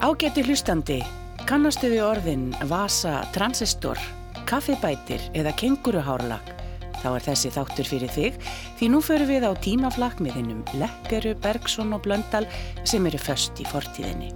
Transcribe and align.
Ágæti 0.00 0.40
hlustandi, 0.48 0.94
kannastu 1.44 1.90
við 1.92 2.00
orðin 2.00 2.44
vasa, 2.70 3.18
transistor, 3.34 3.98
kaffibætir 4.48 5.20
eða 5.36 5.50
kenguruhárlag? 5.60 6.54
Þá 7.02 7.08
er 7.10 7.26
þessi 7.26 7.50
þáttur 7.52 7.90
fyrir 7.90 8.14
þig 8.14 8.38
því 8.78 8.88
nú 8.94 9.00
förum 9.04 9.28
við 9.28 9.44
á 9.44 9.52
tímaflakk 9.60 10.22
með 10.24 10.38
hinnum 10.38 10.62
Lekkeru, 10.80 11.34
Bergson 11.44 11.92
og 11.92 12.00
Blöndal 12.06 12.48
sem 12.88 13.04
eru 13.10 13.20
föst 13.20 13.60
í 13.60 13.68
fortíðinni. 13.68 14.32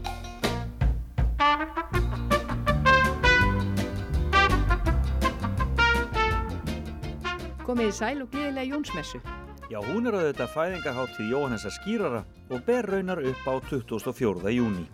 Komið 7.64 7.88
í 7.88 7.96
sæl 8.02 8.20
og 8.20 8.28
gleðilega 8.36 8.68
Jónsmessu. 8.68 9.24
Já, 9.72 9.80
hún 9.80 10.12
er 10.12 10.20
auðvitað 10.20 10.54
fæðingarháttið 10.58 11.32
Jóhannesa 11.32 11.72
skýrara 11.80 12.24
og 12.52 12.64
ber 12.68 12.92
raunar 12.92 13.24
upp 13.24 13.48
á 13.48 13.54
24. 13.72 14.52
júni. 14.60 14.84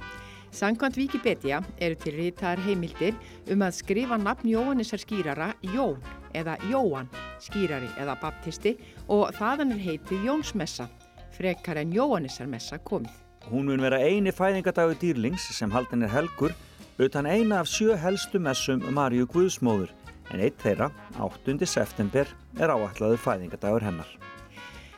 Sankvæmt 0.51 0.97
Wikipedia 0.99 1.61
eru 1.79 1.95
til 1.95 2.17
rítar 2.19 2.59
heimildir 2.59 3.15
um 3.53 3.63
að 3.63 3.77
skrifa 3.77 4.17
nafn 4.19 4.49
Jóhannesar 4.51 4.99
skýrara 4.99 5.53
Jón 5.63 6.01
eða 6.35 6.57
Jóan 6.71 7.07
skýrari 7.39 7.87
eða 8.03 8.17
baptisti 8.19 8.73
og 9.07 9.31
þaðan 9.39 9.77
er 9.77 9.85
heitið 9.85 10.27
Jónsmessa, 10.27 10.89
frekar 11.37 11.79
en 11.79 11.95
Jóhannesarmessa 11.95 12.81
komið. 12.83 13.15
Hún 13.47 13.71
mun 13.71 13.83
vera 13.83 14.03
eini 14.03 14.35
fæðingardagu 14.35 14.99
dýrlings 14.99 15.47
sem 15.55 15.71
haldin 15.71 16.03
er 16.03 16.13
helgur 16.13 16.57
utan 16.99 17.31
eina 17.31 17.63
af 17.63 17.71
sjö 17.71 17.95
helstu 17.97 18.43
messum 18.43 18.83
Marju 18.91 19.31
Guðsmóður 19.31 19.95
en 20.31 20.43
eitt 20.43 20.59
þeirra, 20.63 20.91
8. 21.19 21.57
september, 21.67 22.27
er 22.59 22.75
áallaður 22.75 23.23
fæðingardagur 23.23 23.87
hennar. 23.87 24.30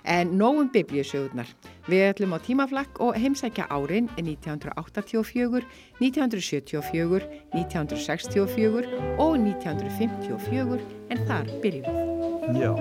En 0.04 0.36
nógum 0.38 0.70
biblíusögurnar. 0.74 1.46
Við 1.86 2.02
ætlum 2.10 2.34
á 2.34 2.38
tímaflakk 2.42 2.98
og 3.00 3.14
heimsækja 3.14 3.68
árin 3.70 4.08
1984, 4.18 5.62
1974, 6.00 7.28
1964 7.54 8.86
og 9.18 9.38
1954 9.38 10.80
en 11.10 11.26
þar 11.28 11.50
byrjum 11.62 11.86
við. 11.86 12.58
Já, 12.58 12.72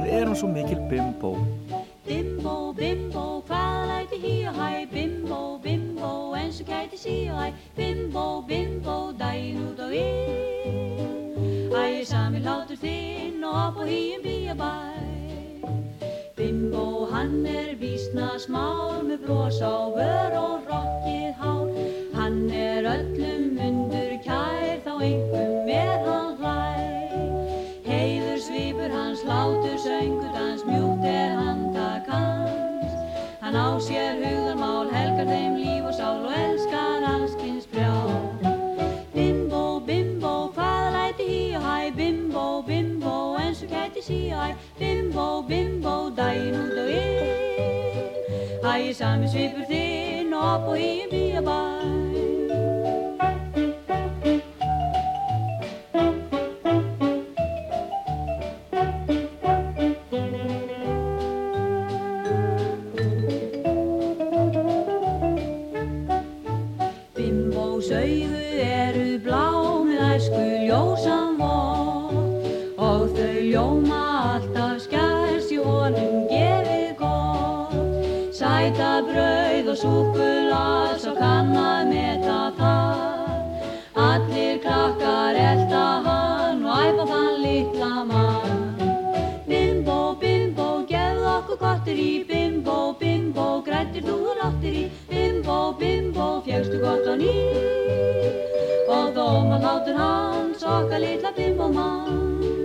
við 0.00 0.12
erum 0.20 0.36
svo 0.36 0.48
mikil 0.48 0.80
bimbo. 0.88 1.36
Bimbo, 2.06 2.72
bimbo, 2.76 3.42
hvað 3.48 3.80
læti 3.88 4.20
hí 4.20 4.34
og 4.48 4.58
hæ 4.60 4.84
Bimbo, 4.92 5.58
bimbo, 5.64 6.34
eins 6.36 6.60
og 6.60 6.66
kæti 6.68 6.96
sí 7.00 7.16
og 7.32 7.40
hæ 7.40 7.52
Bimbo, 7.76 8.42
bimbo, 8.48 9.12
dæin 9.18 9.56
út 9.64 9.80
og 9.80 9.94
inn 9.94 11.72
Æ, 11.72 12.04
sami 12.04 12.44
látur 12.44 12.76
þinn 12.76 13.44
og 13.44 13.56
upp 13.68 13.82
og 13.82 13.88
híum 13.88 14.24
Bimbo, 16.44 17.08
hann 17.10 17.46
er 17.48 17.70
vísna 17.80 18.34
smár 18.36 19.00
með 19.08 19.22
bros 19.24 19.62
á 19.64 19.88
vör 19.96 20.34
og 20.36 20.66
rokkið 20.68 21.30
hár. 21.40 21.70
Hann 22.12 22.50
er 22.52 22.84
öllum 22.84 23.56
undur 23.66 24.10
kær 24.26 24.82
þá 24.84 24.90
einhverjum 25.06 25.70
er 25.72 26.04
hann 26.04 26.36
hlæ 26.42 26.60
Heiður 27.88 28.44
svipur 28.44 28.92
hans 28.92 29.24
látur 29.24 29.80
söngur 29.86 30.36
dans 30.36 30.68
mjúkt 30.68 31.08
er 31.14 31.32
handtak 31.40 32.12
hans 32.12 32.92
Hann 33.40 33.56
á 33.56 33.80
sér 33.88 34.20
hugðarmál 34.20 34.92
helgar 34.92 35.32
þeim 35.32 35.56
líf 35.64 35.88
og 35.88 35.96
sál 35.96 36.28
og 36.28 36.36
elskar 36.44 36.73
eins 43.94 44.10
og 44.10 44.14
kæti 44.14 44.28
sí 44.28 44.34
og 44.34 44.46
hæ 44.46 44.54
Bimbo, 44.78 45.42
bimbo, 45.42 46.10
daginn 46.16 46.54
út 46.54 46.78
og 46.78 46.90
inn. 46.90 47.54
Æ, 48.64 48.92
sami 48.92 49.28
svipur 49.28 49.66
þinn 49.68 50.34
og 50.34 50.54
upp 50.54 50.68
og 50.68 50.76
híum 50.76 51.10
bíabæ 51.10 52.33
brauð 79.84 81.06
og 81.10 81.18
kann 81.18 81.52
að 81.58 81.90
meta 81.90 82.38
það. 82.58 83.52
Allir 84.04 84.58
krakkar 84.64 85.38
elda 85.40 85.84
hann 86.06 86.64
og 86.64 86.80
æfa 86.86 87.06
þann 87.10 87.36
litla 87.42 87.92
mann. 88.10 88.64
Bimbo, 89.48 89.98
bimbo, 90.20 90.68
gefð 90.88 91.28
okkur 91.36 91.60
gottir 91.62 92.00
í. 92.00 92.10
Bimbo, 92.30 92.78
bimbo, 93.00 93.48
grættir 93.68 94.08
þú 94.08 94.18
ráttir 94.40 94.80
í. 94.82 94.84
Bimbo, 95.12 95.60
bimbo, 95.78 96.28
fjegstu 96.48 96.80
gott 96.82 97.04
á 97.04 97.14
ný. 97.20 97.36
Og 98.88 99.14
dóma 99.16 99.60
hlátur 99.60 99.98
hans 100.00 100.62
okkar 100.62 101.00
litla 101.04 101.32
bimbo 101.36 101.68
mann 101.68 102.63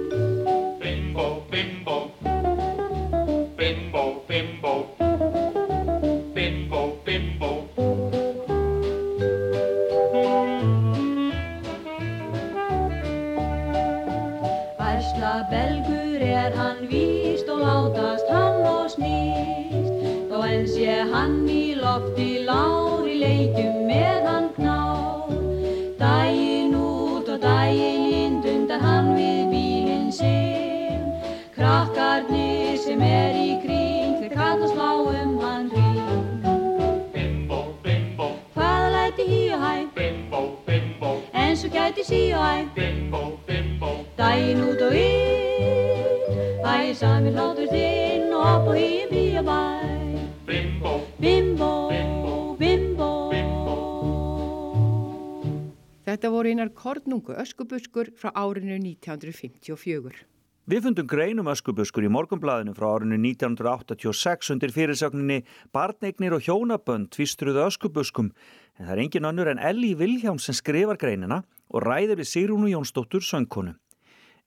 Þetta 56.10 56.30
voru 56.34 56.50
einar 56.50 56.72
kornungu 56.74 57.36
öskubuskur 57.38 58.08
frá 58.18 58.32
árinu 58.34 58.80
1954. 58.82 60.24
Við 60.70 60.86
fundum 60.86 61.06
greinum 61.10 61.50
öskubuskur 61.52 62.08
í 62.08 62.10
morgunblæðinu 62.10 62.74
frá 62.74 62.88
árinu 62.96 63.20
1986 63.22 64.50
undir 64.56 64.74
fyrirsögninni 64.74 65.44
Barneignir 65.76 66.34
og 66.34 66.48
hjónabönd 66.48 67.12
tvistruðu 67.14 67.62
öskubuskum 67.68 68.32
en 68.80 68.88
það 68.88 68.94
er 68.96 69.04
engin 69.04 69.30
önnur 69.30 69.52
en 69.54 69.62
Elli 69.70 69.92
Vilhjáms 70.00 70.50
sem 70.50 70.58
skrifar 70.58 70.98
greinina 70.98 71.44
og 71.70 71.86
ræðir 71.86 72.24
við 72.24 72.32
Sigrúnu 72.32 72.74
Jónsdóttur 72.74 73.22
söngkonu. 73.22 73.76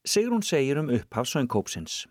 Sigrún 0.02 0.42
segir 0.42 0.82
um 0.82 0.90
upphaf 0.90 1.30
söngkópsins. 1.30 2.08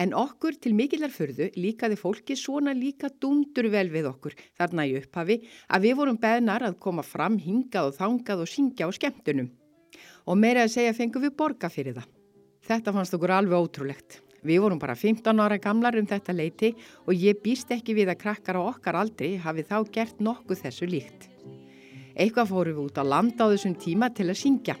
En 0.00 0.14
okkur 0.18 0.56
til 0.58 0.74
mikillar 0.74 1.12
förðu 1.14 1.50
líkaði 1.54 1.96
fólki 2.00 2.34
svona 2.38 2.74
líka 2.74 3.12
dundur 3.22 3.68
vel 3.70 3.86
við 3.92 4.08
okkur 4.10 4.34
þarna 4.58 4.86
í 4.90 4.96
upphafi 4.98 5.38
að 5.68 5.86
við 5.86 5.96
vorum 6.00 6.18
beðnar 6.18 6.66
að 6.66 6.80
koma 6.82 7.04
fram 7.06 7.38
hingað 7.38 7.92
og 7.92 7.98
þangað 8.00 8.42
og 8.42 8.50
syngja 8.50 8.88
á 8.88 8.96
skemmtunum. 8.96 9.52
Og 10.26 10.38
meira 10.40 10.64
að 10.64 10.74
segja 10.74 10.96
fengum 10.96 11.22
við 11.22 11.36
borga 11.38 11.70
fyrir 11.70 11.94
það. 12.00 12.08
Þetta 12.64 12.94
fannst 12.96 13.14
okkur 13.14 13.34
alveg 13.36 13.60
ótrúlegt. 13.60 14.18
Við 14.44 14.60
vorum 14.60 14.80
bara 14.80 14.96
15 14.96 15.40
ára 15.40 15.56
gamlar 15.62 15.96
um 15.96 16.08
þetta 16.08 16.34
leiti 16.36 16.72
og 17.06 17.14
ég 17.16 17.38
býst 17.44 17.70
ekki 17.72 17.94
við 17.96 18.10
að 18.12 18.20
krakkar 18.24 18.58
á 18.60 18.62
okkar 18.64 18.98
aldri 19.00 19.36
hafi 19.40 19.64
þá 19.64 19.78
gert 19.92 20.20
nokkuð 20.20 20.66
þessu 20.66 20.88
líkt. 20.90 21.30
Eitthvað 22.14 22.50
fórum 22.50 22.76
við 22.76 22.90
út 22.90 23.00
á 23.00 23.04
landa 23.04 23.46
á 23.46 23.52
þessum 23.52 23.78
tíma 23.78 24.10
til 24.12 24.28
að 24.28 24.40
syngja. 24.42 24.76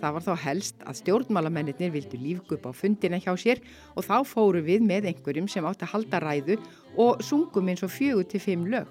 Það 0.00 0.14
var 0.16 0.24
þá 0.24 0.34
helst 0.44 0.86
að 0.88 0.98
stjórnmálamennir 1.02 1.92
vildu 1.92 2.16
lífgu 2.20 2.56
upp 2.56 2.70
á 2.70 2.72
fundina 2.72 3.20
hjá 3.20 3.34
sér 3.36 3.60
og 3.94 4.06
þá 4.06 4.16
fóru 4.24 4.62
við 4.64 4.86
með 4.86 5.10
einhverjum 5.10 5.48
sem 5.48 5.66
átti 5.68 5.84
að 5.84 5.92
halda 5.94 6.20
ræðu 6.24 6.56
og 6.96 7.20
sungum 7.20 7.68
eins 7.68 7.84
og 7.84 7.92
fjögur 7.92 8.24
til 8.28 8.40
fimm 8.40 8.64
lög. 8.72 8.88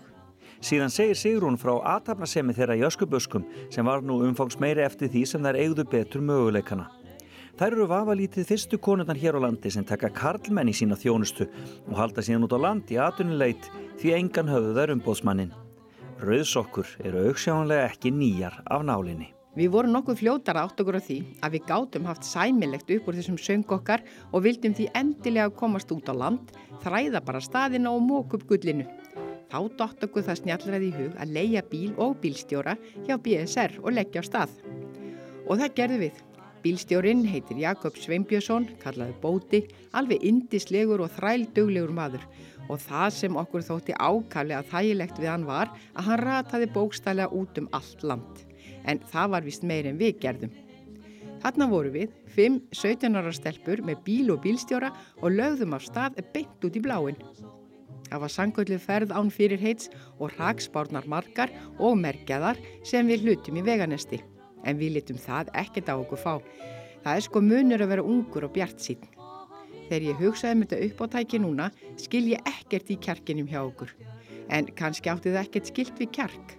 Síðan 0.59 0.91
segir 0.91 1.15
Sigrún 1.15 1.57
frá 1.57 1.77
aðtapnasemi 1.95 2.53
þeirra 2.53 2.75
í 2.75 2.83
öskubuskum 2.83 3.45
sem 3.71 3.87
var 3.87 4.03
nú 4.03 4.19
umfangs 4.27 4.59
meiri 4.59 4.83
eftir 4.83 5.09
því 5.09 5.23
sem 5.31 5.45
þær 5.45 5.59
eigðu 5.63 5.85
betur 5.87 6.25
möguleikana. 6.25 6.89
Þær 7.59 7.73
eru 7.73 7.87
vafalítið 7.91 8.45
fyrstu 8.47 8.77
konurnar 8.79 9.17
hér 9.19 9.39
á 9.39 9.43
landi 9.43 9.71
sem 9.71 9.87
taka 9.87 10.11
karlmenn 10.15 10.69
í 10.71 10.75
sína 10.75 10.99
þjónustu 10.99 11.47
og 11.87 11.97
halda 11.97 12.23
síðan 12.23 12.45
út 12.47 12.55
á 12.55 12.59
land 12.59 12.91
í 12.91 12.99
atunileit 12.99 13.71
því 13.99 14.13
engan 14.19 14.51
höfðu 14.51 14.77
þær 14.77 14.95
umbóðsmannin. 14.97 15.51
Rauðsokkur 16.19 16.95
eru 17.07 17.27
auksjáanlega 17.31 17.89
ekki 17.89 18.11
nýjar 18.15 18.61
af 18.67 18.83
nálinni. 18.83 19.33
Við 19.57 19.71
vorum 19.73 19.95
nokkuð 19.95 20.19
fljótar 20.19 20.59
átt 20.61 20.77
okkur 20.77 20.99
á 20.99 21.01
því 21.01 21.15
að 21.41 21.55
við 21.55 21.63
gátum 21.71 22.05
haft 22.05 22.27
sæmilegt 22.27 22.91
upp 22.93 23.07
úr 23.09 23.15
þessum 23.17 23.37
söngokkar 23.41 24.03
og 24.29 24.43
vildum 24.45 24.75
því 24.77 24.85
endilega 24.99 25.49
komast 25.57 25.89
út 25.89 26.05
á 26.05 26.13
land, 26.13 26.51
þræða 26.83 27.21
bara 27.25 27.41
staðina 27.41 27.89
og 27.89 28.03
mók 28.05 28.35
upp 28.37 28.45
gullinu. 28.51 28.85
Þá 29.49 29.59
dótt 29.79 30.05
okkur 30.05 30.27
það 30.27 30.39
snjallraði 30.43 30.89
í 30.91 30.97
hug 30.99 31.15
að 31.17 31.33
leia 31.33 31.63
bíl 31.65 31.95
og 31.97 32.19
bílstjóra 32.21 32.75
hjá 33.07 33.15
BSR 33.17 33.79
og 33.81 33.95
leggja 33.97 34.21
á 34.21 34.29
stað. 34.29 34.53
Og 35.49 35.57
það 35.57 35.73
gerðu 35.79 35.97
við. 36.03 36.19
Bílstjórin 36.59 37.23
heitir 37.25 37.57
Jakob 37.57 37.97
Sveinbjörnsson, 37.97 38.67
kallaði 38.83 39.15
Bóti, 39.23 39.63
alveg 39.97 40.21
indislegur 40.27 41.01
og 41.01 41.13
þrælduglegur 41.15 41.95
maður 41.95 42.27
og 42.69 42.83
það 42.83 43.15
sem 43.15 43.39
okkur 43.41 43.65
þótti 43.65 43.95
ákaflega 43.97 44.61
þægilegt 44.69 45.23
við 45.23 45.31
hann 45.31 45.47
var 45.49 45.73
að 45.95 46.11
hann 46.11 46.23
rataði 46.27 46.69
bókstælega 46.75 47.33
út 47.33 47.57
um 47.63 47.71
allt 47.73 48.05
land. 48.05 48.48
En 48.85 49.01
það 49.11 49.35
var 49.35 49.47
vist 49.47 49.63
meir 49.63 49.89
en 49.89 49.99
við 49.99 50.19
gerðum. 50.23 50.55
Þarna 51.39 51.69
voru 51.71 51.91
við, 51.93 52.15
fimm 52.27 52.59
17 52.75 53.15
ára 53.15 53.31
stelpur 53.31 53.83
með 53.87 54.01
bíl 54.03 54.33
og 54.33 54.41
bílstjóra 54.43 54.91
og 55.21 55.31
lögðum 55.31 55.75
af 55.77 55.85
stað 55.87 56.19
beint 56.33 56.67
út 56.67 56.75
í 56.75 56.83
bláin. 56.83 57.19
Það 58.09 58.23
var 58.23 58.33
sangöllu 58.33 58.79
ferð 58.81 59.13
án 59.13 59.29
fyrir 59.31 59.61
heits 59.61 59.91
og 60.17 60.33
raksbárnar 60.39 61.07
margar 61.07 61.53
og 61.77 61.95
merkjaðar 62.01 62.59
sem 62.83 63.07
við 63.07 63.27
hlutum 63.27 63.61
í 63.61 63.65
veganesti. 63.65 64.19
En 64.65 64.79
við 64.81 64.97
litum 64.97 65.21
það 65.21 65.53
ekkert 65.61 65.93
á 65.93 65.95
okkur 65.95 66.19
fá. 66.19 66.33
Það 67.05 67.15
er 67.15 67.25
sko 67.29 67.41
munur 67.45 67.85
að 67.85 67.93
vera 67.93 68.03
ungur 68.03 68.49
og 68.49 68.55
bjart 68.57 68.83
sín. 68.83 68.99
Þegar 69.87 70.07
ég 70.09 70.19
hugsaði 70.21 70.57
með 70.57 70.73
þetta 70.73 70.87
upp 70.89 70.99
á 70.99 71.05
tæki 71.15 71.39
núna 71.41 71.69
skil 72.01 72.25
ég 72.33 72.49
ekkert 72.49 72.91
í 72.91 72.99
kjarkinum 72.99 73.47
hjá 73.49 73.61
okkur. 73.61 73.93
En 74.49 74.67
kannski 74.75 75.13
átti 75.13 75.31
það 75.31 75.45
ekkert 75.45 75.71
skilt 75.71 76.01
við 76.01 76.11
kjark. 76.19 76.58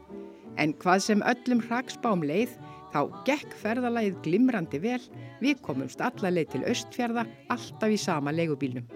En 0.58 0.75
hvað 0.82 1.05
sem 1.06 1.23
öllum 1.23 1.62
hraksbám 1.69 2.25
leið, 2.26 2.56
þá 2.91 3.00
gekk 3.29 3.55
ferðalagið 3.61 4.19
glimrandi 4.25 4.81
vel, 4.82 5.02
við 5.41 5.61
komumst 5.62 6.02
alla 6.02 6.32
leið 6.32 6.56
til 6.56 6.64
Östfjörða, 6.73 7.26
alltaf 7.52 7.94
í 7.94 8.00
sama 8.00 8.35
leigubílnum. 8.35 8.88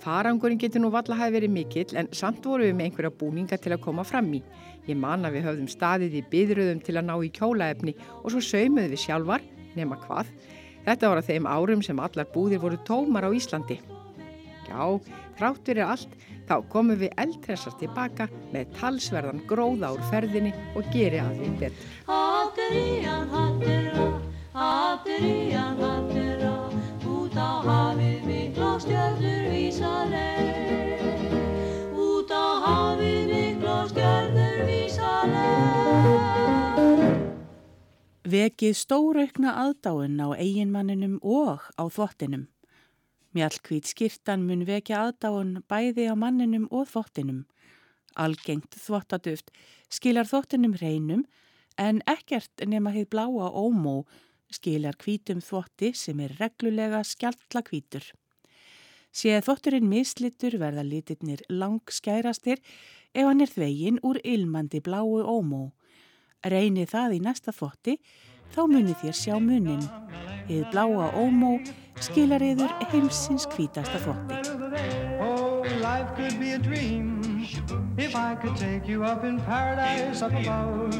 Farangurinn 0.00 0.60
getur 0.60 0.80
nú 0.80 0.88
valla 0.94 1.16
hafi 1.18 1.34
verið 1.34 1.52
mikill 1.52 1.98
en 2.00 2.08
samt 2.16 2.46
voru 2.48 2.64
við 2.64 2.76
með 2.78 2.86
einhverja 2.88 3.16
búninga 3.20 3.58
til 3.60 3.74
að 3.74 3.82
koma 3.84 4.04
fram 4.06 4.30
í. 4.32 4.40
Ég 4.88 4.96
man 4.96 5.26
að 5.28 5.36
við 5.36 5.46
höfðum 5.48 5.68
staðið 5.68 6.16
í 6.16 6.22
byðröðum 6.32 6.80
til 6.86 6.96
að 6.96 7.06
ná 7.10 7.14
í 7.20 7.28
kjólaefni 7.36 7.94
og 8.22 8.30
svo 8.32 8.40
saumuðu 8.46 8.94
við 8.94 9.02
sjálfar, 9.02 9.44
nema 9.76 9.98
hvað. 10.06 10.30
Þetta 10.86 11.10
voru 11.12 11.24
þeim 11.26 11.48
árum 11.50 11.82
sem 11.84 12.00
allar 12.00 12.30
búðir 12.32 12.62
voru 12.62 12.80
tómar 12.88 13.28
á 13.28 13.30
Íslandi. 13.36 13.76
Já, 14.70 14.80
þrátt 15.36 15.68
verið 15.68 15.92
allt, 15.92 16.16
þá 16.50 16.56
komum 16.66 16.98
við 16.98 17.12
eldressar 17.22 17.76
tilbaka 17.78 18.26
með 18.50 18.72
talsverðan 18.74 19.44
gróða 19.46 19.92
úr 19.94 20.02
ferðinni 20.10 20.50
og 20.74 20.88
geri 20.90 21.20
að 21.22 21.36
því 21.38 21.50
betur. 21.60 21.92
Hatterían, 22.08 23.28
hattera, 23.30 24.06
hatterían, 24.56 25.78
hattera, 25.78 26.52
út 27.06 27.38
á 27.38 27.62
hafið 27.68 28.26
mikla 28.26 28.72
stjörnur 28.82 29.46
vísa 29.54 29.94
leið. 30.10 31.38
Út 31.94 32.34
á 32.34 32.46
hafið 32.66 33.30
mikla 33.30 33.80
stjörnur 33.94 34.62
vísa 34.66 35.16
leið. 35.30 37.18
Vekið 38.30 38.78
stóraukna 38.78 39.54
aðdáinn 39.68 40.18
á 40.18 40.34
eiginmanninum 40.34 41.20
og 41.22 41.70
á 41.78 41.86
þvottinum. 41.86 42.50
Mjallkvít 43.30 43.86
skirtan 43.86 44.42
mun 44.42 44.64
vekja 44.66 45.04
aðdáinn 45.06 45.60
bæði 45.70 46.08
á 46.10 46.14
manninum 46.18 46.64
og 46.74 46.88
þvottinum. 46.90 47.44
Algengt 48.18 48.74
þvottaduft 48.74 49.52
skilar 49.86 50.26
þvottinum 50.26 50.74
reynum 50.80 51.22
en 51.78 52.00
ekkert 52.10 52.64
nema 52.66 52.90
heið 52.90 53.06
bláa 53.14 53.52
ómó 53.54 54.00
skilar 54.50 54.98
kvítum 54.98 55.38
þvotti 55.46 55.92
sem 55.94 56.18
er 56.24 56.34
reglulega 56.40 57.04
skjaldla 57.06 57.62
kvítur. 57.68 58.02
Séð 59.14 59.44
þvotturinn 59.46 59.86
mislittur 59.90 60.58
verða 60.58 60.82
litirnir 60.86 61.44
langskærastir 61.50 62.58
ef 63.14 63.26
hann 63.26 63.42
er 63.42 63.50
þvegin 63.50 64.02
úr 64.06 64.18
ilmandi 64.26 64.82
bláu 64.82 65.22
ómó. 65.22 65.70
Reyni 66.42 66.86
það 66.88 67.18
í 67.18 67.22
næsta 67.22 67.54
þvotti, 67.54 67.98
þá 68.54 68.62
muni 68.66 68.94
þér 69.02 69.16
sjá 69.16 69.36
munin. 69.40 69.82
Eð 70.50 70.66
bláa 70.72 71.10
ómó 71.14 71.58
skilar 72.00 72.42
yður 72.42 72.72
heimsins 72.90 73.46
hvítasta 73.52 74.00
þvotti. 74.02 74.40
Oh, 75.22 75.62
life 75.82 76.16
could 76.16 76.38
be 76.40 76.52
a 76.52 76.58
dream 76.58 77.20
if 77.96 78.16
I 78.16 78.34
could 78.34 78.56
take 78.56 78.88
you 78.88 79.04
up 79.04 79.24
in 79.24 79.38
paradise 79.40 80.22
up 80.22 80.32
above. 80.32 80.94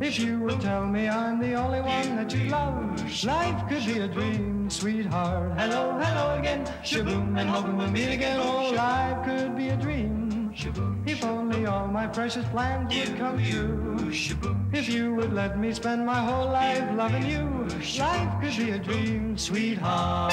If 0.00 0.18
you 0.18 0.38
would 0.40 0.60
tell 0.60 0.86
me 0.86 1.08
I'm 1.08 1.40
the 1.40 1.54
only 1.54 1.80
one 1.80 2.16
that 2.16 2.32
you 2.32 2.48
love. 2.48 3.00
Life 3.24 3.68
could 3.68 3.86
be 3.86 4.00
a 4.00 4.08
dream, 4.08 4.70
sweetheart. 4.70 5.58
Hello, 5.58 5.98
hello 5.98 6.38
again. 6.38 6.64
Shaboom, 6.84 7.38
and 7.38 7.48
hoping 7.48 7.76
we'll 7.76 7.90
meet 7.90 8.12
again. 8.12 8.38
Oh, 8.40 8.70
life 8.70 9.24
could 9.24 9.56
be 9.56 9.68
a 9.68 9.76
dream. 9.76 10.25
If 10.58 11.22
only 11.22 11.66
all 11.66 11.86
my 11.86 12.06
precious 12.06 12.46
plans 12.48 12.94
would 12.94 13.18
come 13.18 13.38
true. 13.44 14.10
If 14.72 14.88
you 14.88 15.14
would 15.14 15.34
let 15.34 15.58
me 15.58 15.74
spend 15.74 16.06
my 16.06 16.18
whole 16.18 16.48
life 16.50 16.96
loving 16.96 17.26
you. 17.26 17.44
Life 17.98 18.40
could 18.40 18.56
be 18.56 18.70
a 18.70 18.78
dream, 18.78 19.36
sweetheart. 19.36 20.32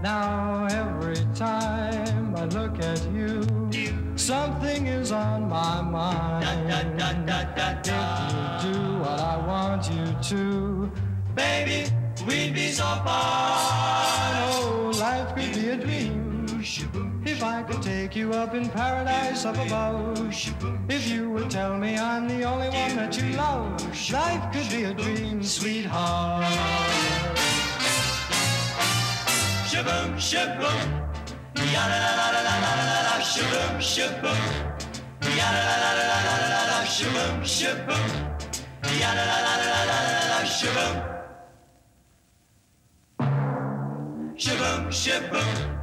Now 0.00 0.68
every 0.70 1.16
time 1.34 2.36
I 2.36 2.44
look 2.44 2.78
at 2.78 3.02
you, 3.12 3.42
something 4.14 4.86
is 4.86 5.10
on 5.10 5.48
my 5.48 5.82
mind. 5.82 6.44
If 6.70 6.76
you 7.88 8.72
do 8.72 8.98
what 9.00 9.18
I 9.18 9.36
want 9.36 9.90
you 9.90 10.06
to, 10.30 10.92
baby, 11.34 11.90
we'd 12.24 12.54
be 12.54 12.68
so 12.70 12.84
far. 12.84 13.58
Oh, 14.46 14.77
Could 17.68 17.82
take 17.82 18.16
you 18.16 18.32
up 18.32 18.54
in 18.54 18.70
paradise 18.70 19.44
up 19.44 19.58
above, 19.58 20.18
if 20.88 21.06
you 21.06 21.30
would 21.30 21.50
tell 21.50 21.76
me 21.76 21.98
I'm 21.98 22.26
the 22.26 22.42
only 22.44 22.70
one 22.70 22.96
that 22.96 23.14
you 23.20 23.36
love, 23.36 23.78
life 24.10 24.52
could 24.54 24.70
be 24.70 24.84
a 24.84 24.94
dream, 24.94 25.42
sweetheart. 25.42 26.44
Shaboom, 29.68 30.16
shaboom. 30.16 30.88
Ya 31.56 31.84
la 31.92 31.98
la 32.18 32.30
la 32.32 32.42
la 33.06 33.20
shaboom, 33.20 33.76
shaboom. 33.78 34.42
Ya 35.36 35.48
la 35.52 35.62
la 35.68 35.92
la 35.92 36.60
la 36.70 36.84
shaboom, 36.86 37.44
shaboom. 37.44 38.08
Ya 38.98 39.12
la 39.12 39.24
la 39.28 39.40
la 39.44 39.80
la 40.32 40.40
shaboom. 40.58 40.96
Shaboom, 44.38 44.82
shaboom. 44.90 45.77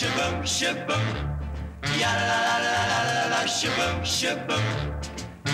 Shaboom, 0.00 0.42
shaboom. 0.44 1.06
Ya 1.98 2.10
la 2.12 2.38
la 2.46 2.56
la 2.64 2.74
la 2.90 3.00
la 3.08 3.24
la 3.32 3.46
shaboom, 3.46 4.02
shaboom. 4.04 4.64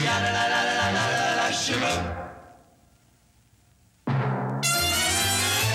Ya 0.04 0.14
la 0.23 0.30
la 0.37 0.44
la 0.52 0.61
la 0.68 0.87
la 0.96 1.04
la 1.12 1.35
la 1.40 1.49
shaboom. 1.62 2.02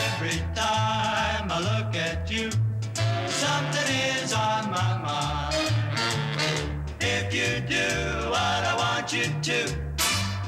Every 0.07 0.39
time 0.55 1.51
I 1.51 1.59
look 1.69 1.95
at 1.95 2.29
you, 2.31 2.49
something 3.27 3.89
is 4.15 4.33
on 4.33 4.69
my 4.69 4.91
mind. 5.07 5.71
If 6.99 7.33
you 7.33 7.61
do 7.67 7.87
what 8.29 8.61
I 8.71 8.75
want 8.77 9.11
you 9.13 9.25
to, 9.47 9.59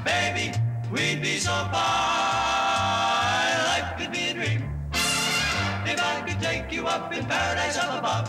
baby, 0.05 0.53
we'd 0.91 1.21
be 1.21 1.39
so 1.39 1.51
fine. 1.71 2.32
In 7.23 7.29
paradise 7.29 7.77
up 7.77 7.99
above. 7.99 8.25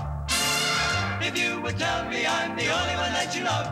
If 1.21 1.37
you 1.39 1.61
would 1.63 1.79
tell 1.79 2.09
me 2.09 2.27
I'm 2.27 2.57
the 2.57 2.69
only 2.79 2.97
one 3.05 3.13
that 3.19 3.35
you 3.35 3.45
love. 3.45 3.67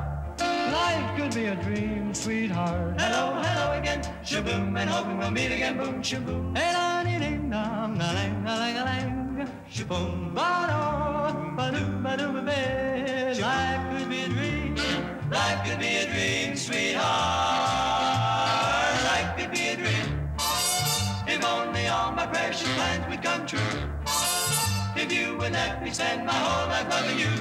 Life 0.72 1.16
could 1.16 1.34
be 1.34 1.46
a 1.46 1.56
dream, 1.56 2.14
sweetheart. 2.14 3.00
Hello, 3.00 3.40
hello 3.46 3.78
again. 3.78 4.00
Shaboom, 4.24 4.78
and 4.80 4.90
hoping 4.90 5.18
we'll 5.18 5.30
meet 5.30 5.52
again. 5.52 5.76
Boom, 5.76 6.02
shaboom. 6.02 6.56
Hey, 6.56 6.72
la, 6.72 7.04
dee, 7.04 7.18
ding, 7.18 7.50
dong, 7.50 7.98
la, 7.98 8.12
lang, 8.12 8.44
la, 8.44 8.54
lang, 8.56 8.74
la, 8.74 8.84
lang. 8.84 9.48
Shaboom, 9.70 10.34
ba, 10.34 10.50
do, 10.70 11.56
ba, 11.56 11.66
do, 11.76 11.84
ba, 12.04 12.16
do, 12.16 12.32
ba, 12.32 12.42
ba. 12.48 12.58
Life 13.48 13.84
could 13.92 14.08
be 14.08 14.20
a 14.22 14.28
dream. 14.28 14.74
Life 15.30 15.60
could 15.64 15.78
be 15.78 15.92
a 16.02 16.06
dream, 16.12 16.56
sweetheart. 16.56 17.02
Life 19.10 19.30
could 19.36 19.50
be 19.52 19.68
a 19.68 19.76
dream. 19.76 20.08
If 21.28 21.44
only 21.44 21.86
all 21.86 22.12
my 22.12 22.26
precious 22.26 22.68
plans 22.74 23.06
would 23.08 23.22
come 23.22 23.46
true. 23.46 24.01
Let 25.42 25.82
me 25.82 25.90
spend 25.90 26.24
my 26.24 26.32
whole 26.32 26.68
life 26.70 26.88
loving 26.88 27.18
you. 27.18 27.32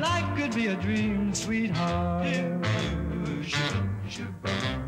Life 0.00 0.28
could 0.36 0.54
be 0.54 0.68
a 0.68 0.76
dream, 0.76 1.34
sweetheart. 1.34 2.24
Do, 2.24 3.42
shaboom, 3.42 3.88
shaboom. 4.08 4.78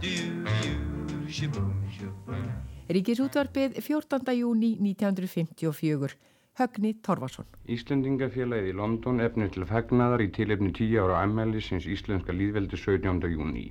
Do, 0.00 0.08
you, 0.08 1.28
shaboom, 1.28 1.76
shaboom. 1.92 2.48
Ríkisútvarpið 2.88 3.76
14. 3.84 4.32
júni 4.38 4.78
1954. 4.80 6.16
Högni 6.56 6.94
Torfarsson. 7.04 7.44
Íslendingafélagið 7.68 8.70
í 8.72 8.76
London 8.80 9.20
efnir 9.20 9.52
til 9.52 9.68
fagnaðar 9.68 10.24
í 10.24 10.30
tilefni 10.32 10.72
10 10.72 11.02
ára 11.04 11.20
ammæli 11.26 11.60
sinns 11.60 11.84
Íslenska 11.84 12.32
líðveldi 12.32 12.80
17. 12.80 13.28
júni. 13.28 13.68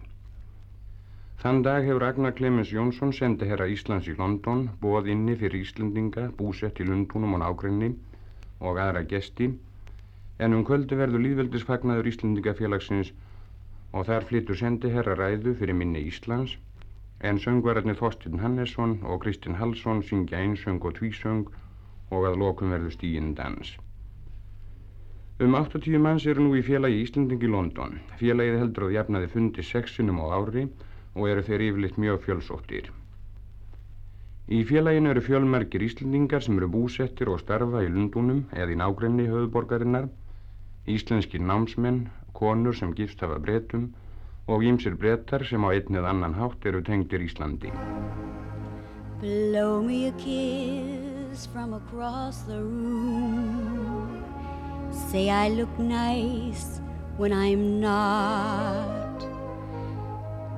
Þann 1.46 1.60
dag 1.62 1.84
hefur 1.86 2.02
Ragnar 2.02 2.32
Clemens 2.34 2.72
Jónsson 2.74 3.12
sendi 3.14 3.46
herra 3.46 3.66
Íslands 3.70 4.08
í 4.10 4.14
London 4.18 4.64
bóð 4.82 5.10
inni 5.14 5.36
fyrir 5.38 5.60
Íslendinga 5.60 6.24
búsett 6.40 6.80
í 6.82 6.86
Lundunum 6.88 7.36
og 7.38 7.42
nákrenni 7.44 7.90
og 8.70 8.80
aðra 8.82 9.04
gesti 9.12 9.52
en 10.48 10.56
um 10.58 10.64
kvöldu 10.66 10.98
verður 10.98 11.22
líðveldisfagnaður 11.26 12.10
Íslendingafélagsins 12.12 13.12
og 13.92 14.08
þar 14.08 14.26
flyttur 14.30 14.58
sendi 14.64 14.90
herra 14.96 15.14
ræðu 15.20 15.54
fyrir 15.60 15.78
minni 15.84 16.02
Íslands 16.08 16.56
en 17.32 17.42
söngvararnir 17.44 18.00
Þorstin 18.02 18.42
Hannesson 18.42 18.98
og 19.04 19.22
Kristinn 19.28 19.60
Hallsson 19.62 20.02
syngja 20.10 20.42
einsöng 20.42 20.82
og 20.82 20.98
tvísöng 20.98 21.46
og 22.10 22.26
að 22.32 22.40
lokum 22.42 22.74
verður 22.74 22.98
stíinn 22.98 23.36
dans. 23.38 23.76
Um 25.38 25.54
80 25.62 26.02
manns 26.02 26.26
eru 26.26 26.50
nú 26.50 26.58
í 26.58 26.66
félagi 26.66 27.06
Íslending 27.06 27.46
í 27.46 27.54
London. 27.54 28.00
Félagið 28.18 28.60
heldur 28.64 28.90
að 28.90 28.98
jafnaði 28.98 29.34
fundi 29.38 29.70
sexinum 29.70 30.26
á 30.26 30.42
ári 30.42 30.66
og 30.66 30.92
eru 31.16 31.44
þeir 31.48 31.64
yfirleitt 31.70 32.00
mjög 32.02 32.22
fjölsóttir. 32.26 32.90
Í 34.52 34.60
félaginu 34.68 35.10
eru 35.14 35.24
fjölmerkir 35.26 35.86
Íslendingar 35.88 36.44
sem 36.44 36.58
eru 36.60 36.68
búsettir 36.70 37.32
og 37.32 37.40
starfa 37.42 37.82
í 37.86 37.90
Lundunum 37.90 38.44
eða 38.54 38.76
í 38.76 38.80
nágrenni 38.82 39.26
höfuborgarinnar, 39.32 40.10
íslenskir 40.86 41.42
námsmenn, 41.42 42.10
konur 42.36 42.76
sem 42.78 42.92
gifst 42.94 43.24
hafa 43.24 43.40
bretum 43.40 43.88
og 44.52 44.68
ímsir 44.68 45.00
bretar 45.00 45.48
sem 45.48 45.64
á 45.66 45.72
einn 45.72 45.98
eða 45.98 46.12
annan 46.12 46.38
hátt 46.38 46.68
eru 46.70 46.84
tengdir 46.86 47.24
Íslandi. 47.26 47.72
Blow 49.24 49.82
me 49.82 50.08
a 50.08 50.14
kiss 50.20 51.48
from 51.48 51.74
across 51.74 52.44
the 52.44 52.60
room 52.62 54.26
Say 54.92 55.30
I 55.30 55.50
look 55.50 55.78
nice 55.80 56.80
when 57.18 57.34
I'm 57.34 57.80
not 57.80 59.35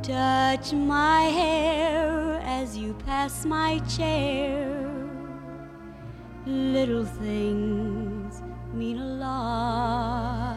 Touch 0.08 0.72
my 0.72 1.24
hair 1.24 2.40
as 2.42 2.78
you 2.78 2.94
pass 3.06 3.44
my 3.44 3.80
chair. 3.80 4.82
Little 6.46 7.04
things 7.04 8.42
mean 8.74 9.00
a 9.00 9.06
lot. 9.06 10.56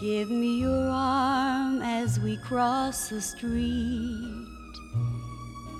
Give 0.00 0.28
me 0.28 0.58
your 0.58 0.90
arm 0.90 1.82
as 1.82 2.18
we 2.18 2.36
cross 2.38 3.10
the 3.10 3.20
street. 3.20 4.48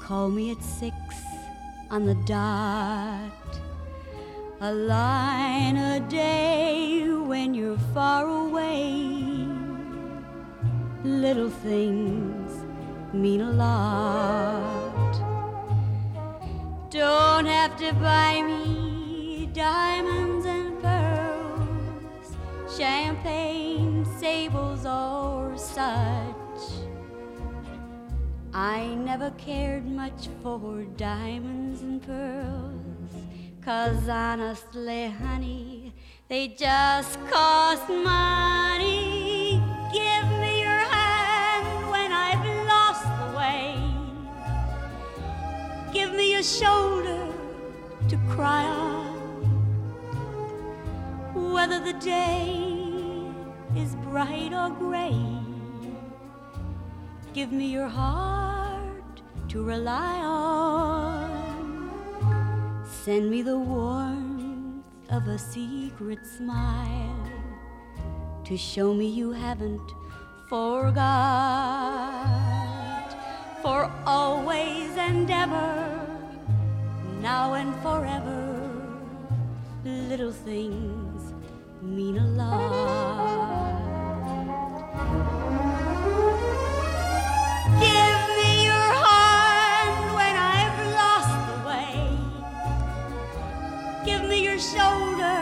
Call 0.00 0.28
me 0.28 0.52
at 0.52 0.62
six 0.62 0.94
on 1.90 2.06
the 2.06 2.14
dot. 2.26 3.32
A 4.60 4.72
line 4.72 5.76
a 5.76 5.98
day 6.08 7.08
when 7.08 7.54
you're 7.54 7.82
far 7.92 8.24
away 8.24 9.33
little 11.04 11.50
things 11.50 12.64
mean 13.12 13.42
a 13.42 13.50
lot. 13.50 15.12
Don't 16.90 17.44
have 17.44 17.76
to 17.76 17.92
buy 17.94 18.40
me 18.40 19.50
diamonds 19.52 20.46
and 20.46 20.80
pearls, 20.80 22.36
champagne, 22.76 24.06
sables, 24.18 24.86
or 24.86 25.52
such. 25.58 26.62
I 28.54 28.94
never 28.94 29.30
cared 29.32 29.86
much 29.86 30.28
for 30.42 30.84
diamonds 30.96 31.82
and 31.82 32.00
pearls, 32.02 33.12
cause 33.60 34.08
honestly, 34.08 35.08
honey, 35.08 35.92
they 36.28 36.48
just 36.48 37.18
cost 37.28 37.88
money. 37.90 39.62
Give 39.92 40.33
me 46.16 46.34
a 46.34 46.42
shoulder 46.42 47.32
to 48.08 48.16
cry 48.28 48.64
on. 48.64 49.04
Whether 51.52 51.80
the 51.80 51.94
day 51.94 52.74
is 53.76 53.94
bright 53.96 54.52
or 54.52 54.70
gray. 54.70 55.18
Give 57.32 57.50
me 57.52 57.66
your 57.66 57.88
heart 57.88 59.22
to 59.48 59.62
rely 59.62 60.20
on. 60.20 61.94
Send 62.86 63.30
me 63.30 63.42
the 63.42 63.58
warmth 63.58 64.84
of 65.10 65.26
a 65.26 65.38
secret 65.38 66.24
smile 66.26 67.30
to 68.44 68.56
show 68.56 68.94
me 68.94 69.06
you 69.06 69.32
haven't 69.32 69.92
forgot. 70.48 71.04
For 73.62 73.90
always 74.06 74.96
and 74.96 75.30
ever, 75.30 76.03
now 77.24 77.54
and 77.54 77.74
forever, 77.76 78.70
little 79.82 80.30
things 80.30 81.32
mean 81.80 82.18
a 82.18 82.26
lot. 82.40 83.80
Give 87.80 88.20
me 88.38 88.50
your 88.68 88.88
hand 89.06 90.14
when 90.18 90.34
I've 90.36 90.78
lost 91.00 91.34
the 91.48 91.58
way. 91.70 91.96
Give 94.04 94.22
me 94.28 94.44
your 94.44 94.58
shoulder 94.58 95.40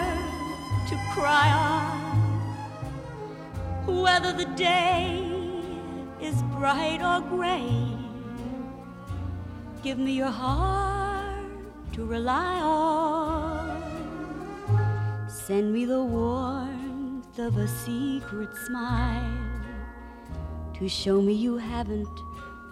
to 0.89 0.95
cry 1.15 1.49
on. 1.51 1.99
Whether 4.05 4.33
the 4.33 4.49
day 4.55 5.27
is 6.21 6.41
bright 6.55 7.03
or 7.03 7.21
gray, 7.29 7.75
give 9.83 9.99
me 9.99 10.13
your 10.13 10.31
heart 10.31 11.12
to 11.93 12.05
rely 12.07 12.61
on. 12.61 13.83
Send 15.29 15.73
me 15.73 15.85
the 15.85 16.03
warmth 16.03 17.39
of 17.39 17.57
a 17.59 17.69
secret 17.69 18.49
smile 18.67 19.51
to 20.75 20.89
show 20.89 21.21
me 21.21 21.35
you 21.35 21.59
haven't 21.59 22.09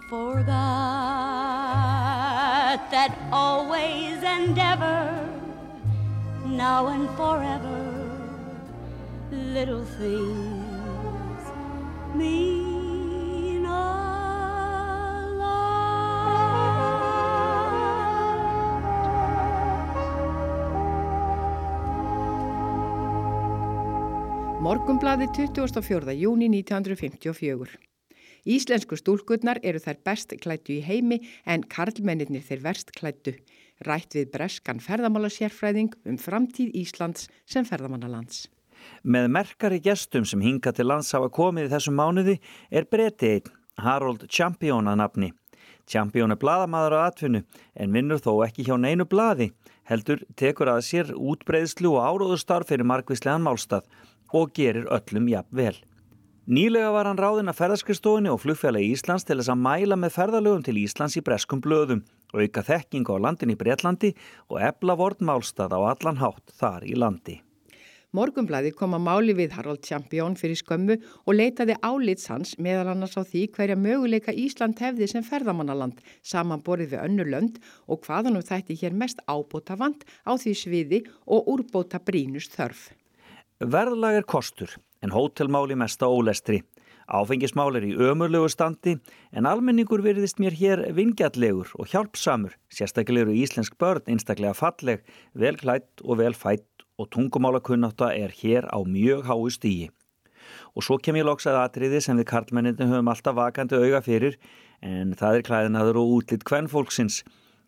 forgot 0.09 0.47
that 2.89 3.15
always 3.31 4.23
and 4.23 4.57
ever, 4.57 5.29
now 6.45 6.87
and 6.87 7.07
forever, 7.11 7.77
little 9.31 9.85
things 9.85 11.43
mean 12.15 12.70
Morgumblaði 24.71 25.25
24. 25.35 26.13
júni 26.15 26.47
1954. 26.47 27.73
Íslensku 28.47 28.95
stúlkurnar 28.95 29.57
eru 29.67 29.81
þær 29.83 29.97
best 30.07 30.31
klættu 30.39 30.77
í 30.77 30.83
heimi 30.85 31.17
en 31.43 31.65
karlmennir 31.73 32.45
þeir 32.45 32.61
verst 32.63 32.93
klættu. 32.95 33.33
Rætt 33.83 34.15
við 34.15 34.29
breskan 34.31 34.79
ferðamálasérfræðing 34.79 35.97
um 36.07 36.19
framtíð 36.21 36.71
Íslands 36.79 37.27
sem 37.43 37.67
ferðamannalands. 37.67 38.45
Með 39.03 39.27
merkari 39.35 39.81
gestum 39.83 40.23
sem 40.29 40.39
hinga 40.45 40.71
til 40.71 40.87
lands 40.87 41.11
hafa 41.11 41.27
komið 41.27 41.67
í 41.67 41.71
þessum 41.73 41.99
mánuði 41.99 42.37
er 42.71 42.87
breyti 42.87 43.33
einn, 43.33 43.51
Harold 43.75 44.23
Champion 44.31 44.87
að 44.87 45.01
nafni. 45.01 45.31
Champion 45.83 46.31
er 46.31 46.39
bladamadur 46.39 46.95
á 46.95 47.09
atvinnu 47.09 47.43
en 47.75 47.91
vinnur 47.91 48.23
þó 48.23 48.37
ekki 48.47 48.69
hjá 48.69 48.77
neinu 48.79 49.03
bladi, 49.03 49.49
heldur 49.83 50.23
tekur 50.39 50.71
að 50.71 50.85
sér 50.87 51.11
útbreyðslu 51.11 51.91
og 51.97 52.07
áróðustarf 52.07 52.71
fyrir 52.71 52.87
margvíslegan 52.87 53.43
málstað 53.43 53.83
og 54.33 54.53
gerir 54.57 54.89
öllum 54.89 55.29
jafn 55.31 55.57
vel. 55.61 55.77
Nýlega 56.51 56.89
var 56.91 57.05
hann 57.05 57.19
ráðinn 57.21 57.51
að 57.51 57.59
ferðarskristofinni 57.59 58.31
og 58.31 58.41
flugfélagi 58.41 58.95
Íslands 58.95 59.27
til 59.27 59.37
þess 59.37 59.51
að 59.53 59.61
mæla 59.61 59.95
með 59.99 60.15
ferðalögum 60.15 60.65
til 60.65 60.79
Íslands 60.81 61.15
í 61.15 61.21
breskum 61.23 61.61
blöðum, 61.61 62.01
auka 62.33 62.63
þekking 62.65 63.05
á 63.07 63.15
landin 63.21 63.53
í 63.53 63.59
Breitlandi 63.59 64.15
og 64.49 64.57
ebla 64.59 64.97
vort 64.97 65.21
málstað 65.21 65.77
á 65.77 65.79
allan 65.93 66.19
hátt 66.19 66.51
þar 66.57 66.83
í 66.89 66.97
landi. 66.97 67.37
Morgumblaði 68.11 68.73
kom 68.75 68.91
að 68.97 69.03
máli 69.05 69.33
við 69.37 69.53
Harald 69.55 69.85
Champion 69.87 70.33
fyrir 70.35 70.59
skömmu 70.59 70.97
og 70.99 71.37
leitaði 71.37 71.77
álits 71.79 72.27
hans 72.27 72.57
meðal 72.59 72.89
annars 72.91 73.15
á 73.15 73.23
því 73.23 73.45
hverja 73.55 73.77
möguleika 73.79 74.35
Ísland 74.35 74.81
hefði 74.83 75.07
sem 75.07 75.23
ferðamannaland 75.23 76.01
samanborið 76.19 76.97
við 76.97 77.05
önnu 77.05 77.27
lönd 77.31 77.61
og 77.87 78.03
hvaðan 78.03 78.41
um 78.41 78.43
þætti 78.43 78.75
hér 78.81 78.97
mest 78.97 79.23
ábóta 79.31 79.79
vand 79.79 80.03
á 80.27 80.35
því 80.35 80.57
sviði 80.65 81.05
og 81.23 81.47
úrbóta 81.53 82.03
brínust 82.03 82.57
þörf. 82.59 82.89
Verðlag 83.61 84.15
er 84.17 84.23
kostur 84.25 84.71
en 85.05 85.11
hótelmáli 85.13 85.75
mesta 85.77 86.07
ólestri. 86.09 86.63
Áfengismál 87.05 87.75
er 87.77 87.83
í 87.85 87.91
ömurlegu 87.93 88.47
standi 88.49 88.95
en 89.37 89.45
almenningur 89.45 90.01
veriðist 90.01 90.39
mér 90.41 90.55
hér 90.57 90.81
vingjallegur 90.97 91.69
og 91.77 91.91
hjálpsamur, 91.91 92.55
sérstaklega 92.73 93.27
eru 93.27 93.35
íslensk 93.37 93.77
börn 93.77 94.09
einstaklega 94.09 94.55
falleg, 94.57 95.03
vel 95.37 95.59
klætt 95.61 96.01
og 96.01 96.17
vel 96.23 96.33
fætt 96.33 96.87
og 96.97 97.11
tungumálakunnáta 97.13 98.09
er 98.17 98.33
hér 98.33 98.65
á 98.65 98.81
mjög 98.81 99.29
háu 99.29 99.45
stígi. 99.53 99.91
Og 100.73 100.81
svo 100.81 100.97
kem 100.97 101.21
ég 101.21 101.27
loksað 101.29 101.61
atriði 101.61 102.01
sem 102.01 102.17
við 102.17 102.31
karlmenninni 102.33 102.89
höfum 102.89 103.13
alltaf 103.13 103.37
vakandi 103.37 103.77
auga 103.77 104.01
fyrir 104.01 104.39
en 104.81 105.13
það 105.13 105.37
er 105.37 105.45
klæðinaður 105.51 106.01
og 106.01 106.17
útlitt 106.17 106.49
kvennfólksins. 106.49 107.21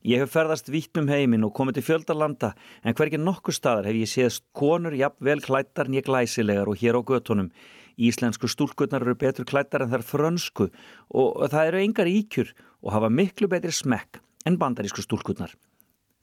Ég 0.03 0.19
hef 0.19 0.33
ferðast 0.35 0.67
vitt 0.67 0.99
um 0.99 1.05
heiminn 1.07 1.45
og 1.47 1.53
komið 1.55 1.77
til 1.77 1.85
fjöldalanda 1.87 2.49
en 2.83 2.95
hverkið 2.97 3.21
nokkur 3.23 3.55
staðar 3.55 3.85
hef 3.87 4.01
ég 4.01 4.09
séð 4.11 4.39
konur 4.51 4.95
jafn 4.99 5.23
vel 5.23 5.39
klættar 5.39 5.87
nýja 5.87 6.03
glæsilegar 6.03 6.67
og 6.67 6.81
hér 6.81 6.99
á 6.99 7.01
göttunum. 7.07 7.53
Íslensku 7.95 8.49
stúlkurnar 8.51 9.05
eru 9.05 9.15
betur 9.15 9.47
klættar 9.47 9.85
en 9.85 9.93
þær 9.93 10.03
frönsku 10.03 10.67
og 11.07 11.47
það 11.47 11.69
eru 11.69 11.81
engar 11.85 12.11
íkjur 12.11 12.51
og 12.83 12.91
hafa 12.97 13.09
miklu 13.15 13.47
betri 13.47 13.71
smekk 13.71 14.19
en 14.43 14.59
bandarísku 14.59 15.05
stúlkurnar. 15.05 15.55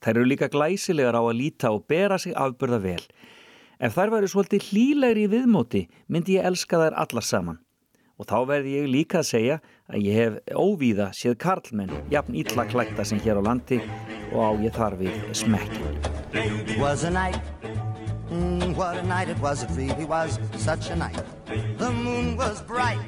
Þær 0.05 0.13
eru 0.19 0.29
líka 0.29 0.53
glæsilegar 0.53 1.17
á 1.17 1.25
að 1.25 1.39
líta 1.41 1.73
og 1.73 1.87
bera 1.89 2.21
sig 2.21 2.37
afburða 2.37 2.83
vel. 2.85 3.01
Ef 3.81 3.97
þær 3.97 4.13
væri 4.13 4.29
svolítið 4.29 4.69
hlýlegri 4.69 5.25
í 5.25 5.33
viðmóti 5.33 5.87
myndi 6.13 6.37
ég 6.37 6.53
elska 6.53 6.85
þær 6.85 7.01
allar 7.01 7.25
saman. 7.25 7.65
Og 8.21 8.27
þá 8.29 8.39
verði 8.45 8.75
ég 8.77 8.89
líka 8.93 9.23
að 9.23 9.29
segja 9.31 9.55
að 9.89 10.03
ég 10.05 10.19
hef 10.19 10.35
óvíða 10.53 11.07
séð 11.17 11.39
karlmenn 11.41 11.93
jafn 12.13 12.37
illa 12.37 12.67
klætta 12.69 13.07
sem 13.09 13.21
hér 13.25 13.41
á 13.41 13.43
landi 13.49 13.79
og 14.35 14.41
á 14.45 14.51
ég 14.61 14.75
þar 14.77 14.97
við 15.01 15.15
smekkin. 15.33 15.97
It 16.37 16.77
was 16.77 17.05
a 17.05 17.11
night, 17.11 17.41
mm, 18.29 18.77
what 18.77 18.99
a 18.99 19.03
night 19.03 19.31
it 19.31 19.41
was, 19.41 19.63
it 19.63 19.71
really 19.73 20.05
was 20.05 20.39
such 20.59 20.91
a 20.91 20.97
night. 20.97 21.25
The 21.79 21.91
moon 21.91 22.37
was 22.37 22.61
bright, 22.61 23.01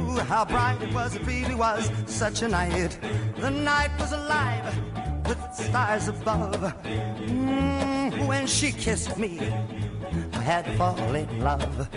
ooh, 0.00 0.18
how 0.26 0.44
bright 0.44 0.82
it 0.82 0.92
was, 0.92 1.14
it 1.14 1.24
really 1.24 1.54
was 1.54 1.88
such 2.06 2.42
a 2.42 2.48
night. 2.48 2.98
The 3.38 3.50
night 3.50 3.90
was 4.00 4.10
alive 4.10 4.74
with 5.28 5.38
stars 5.54 6.08
above. 6.08 6.74
Mm, 6.82 8.26
when 8.26 8.48
she 8.48 8.72
kissed 8.72 9.16
me, 9.16 9.38
I 10.34 10.42
had 10.42 10.64
to 10.64 10.72
fall 10.76 11.14
in 11.14 11.40
love. 11.40 11.88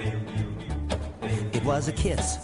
It 1.59 1.65
was 1.65 1.89
a 1.89 1.91
kiss. 1.91 2.37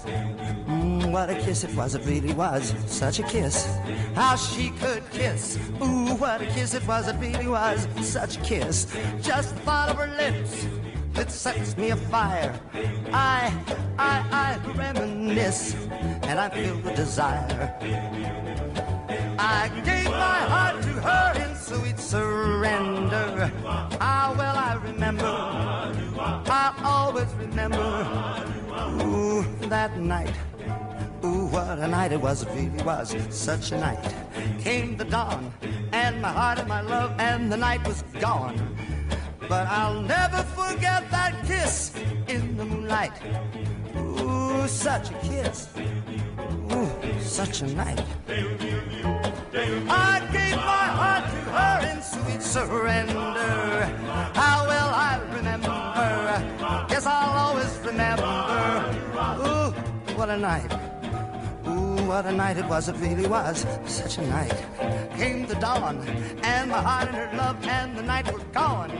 Mm, 0.68 1.10
what 1.10 1.30
a 1.30 1.36
kiss 1.36 1.64
it 1.64 1.74
was, 1.74 1.96
it 1.96 2.06
really 2.06 2.34
was 2.34 2.76
such 2.86 3.20
a 3.20 3.24
kiss. 3.24 3.66
How 4.14 4.36
she 4.36 4.72
could 4.72 5.10
kiss. 5.10 5.58
Ooh, 5.82 6.16
what 6.16 6.42
a 6.42 6.46
kiss 6.48 6.74
it 6.74 6.86
was, 6.86 7.08
it 7.08 7.16
really 7.16 7.48
was 7.48 7.88
such 8.02 8.36
a 8.36 8.42
kiss. 8.42 8.94
Just 9.22 9.56
the 9.56 9.62
thought 9.62 9.88
of 9.88 9.96
her 9.96 10.14
lips, 10.18 10.68
it 11.16 11.32
sets 11.32 11.78
me 11.78 11.92
afire. 11.92 12.60
I, 13.14 13.54
I, 13.98 14.60
I 14.60 14.72
reminisce, 14.74 15.76
and 16.24 16.38
I 16.38 16.50
feel 16.50 16.76
the 16.80 16.92
desire. 16.92 17.74
I 19.40 19.70
gave 19.86 20.12
my 20.12 20.40
heart 20.52 20.82
to 20.82 20.90
her 20.90 21.42
in 21.42 21.56
sweet 21.56 22.00
surrender. 22.00 23.50
How 24.02 24.36
well 24.38 24.58
I 24.58 24.74
remember, 24.84 25.26
I'll 25.26 26.86
always 26.86 27.34
remember. 27.36 28.55
That 29.36 29.98
night. 29.98 30.34
Ooh, 31.24 31.48
what 31.48 31.80
a 31.80 31.88
night 31.88 32.14
it 32.14 32.22
was, 32.22 32.44
it 32.44 32.50
really 32.50 32.84
was 32.84 33.16
such 33.30 33.74
a 33.74 33.78
night. 33.78 34.16
Came 34.60 34.96
the 34.96 35.04
dawn, 35.04 35.52
and 35.92 36.22
my 36.22 36.32
heart 36.32 36.60
and 36.60 36.70
my 36.70 36.80
love, 36.80 37.14
and 37.20 37.52
the 37.52 37.58
night 37.58 37.86
was 37.86 38.04
gone. 38.22 38.56
But 39.50 39.68
I'll 39.68 40.02
never 40.02 40.44
forget 40.56 41.12
that 41.12 41.46
kiss 41.46 41.92
in 42.28 42.56
the 42.56 42.64
moonlight. 42.64 43.12
Ooh, 43.98 44.68
such 44.68 45.10
a 45.12 45.14
kiss. 45.16 45.68
Ooh, 46.72 46.90
such 47.20 47.62
a 47.62 47.68
night. 47.68 48.06
I 49.90 50.20
gave 50.32 50.56
my 50.56 50.88
heart 51.00 51.26
to 51.26 51.42
her 51.58 51.92
in 51.92 52.02
sweet 52.02 52.42
surrender. 52.42 53.12
How 54.34 54.66
well 54.66 54.92
I 54.94 55.20
remember. 55.36 56.88
Yes, 56.90 57.06
I'll 57.06 57.50
always 57.50 57.78
remember. 57.84 58.95
What 60.16 60.30
a 60.30 60.38
night. 60.38 60.72
Ooh, 61.68 62.08
what 62.08 62.26
a 62.26 62.32
night 62.32 62.58
it 62.58 62.66
was, 62.66 62.88
it 62.88 62.96
really 62.98 63.28
was 63.28 63.66
such 63.86 64.18
a 64.18 64.26
night. 64.28 64.56
Came 65.18 65.46
the 65.46 65.56
dawn, 65.56 66.00
and 66.42 66.72
my 66.72 66.82
heart 66.82 67.10
and 67.10 67.18
her 67.18 67.38
love, 67.38 67.58
and 67.68 67.98
the 67.98 68.02
night 68.02 68.32
were 68.32 68.40
gone. 68.54 68.92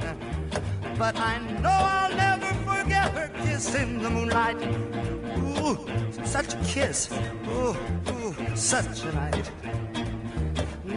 But 1.00 1.18
I 1.18 1.38
know 1.62 1.70
I'll 1.70 2.16
never 2.16 2.54
forget 2.66 3.12
her 3.14 3.32
kiss 3.44 3.74
in 3.76 4.04
the 4.04 4.10
moonlight. 4.10 4.62
Ooh, 5.40 5.78
such 6.26 6.54
a 6.54 6.58
kiss. 6.66 7.10
Ooh, 7.48 7.78
ooh, 8.10 8.36
such 8.56 9.06
a 9.06 9.12
night. 9.14 9.52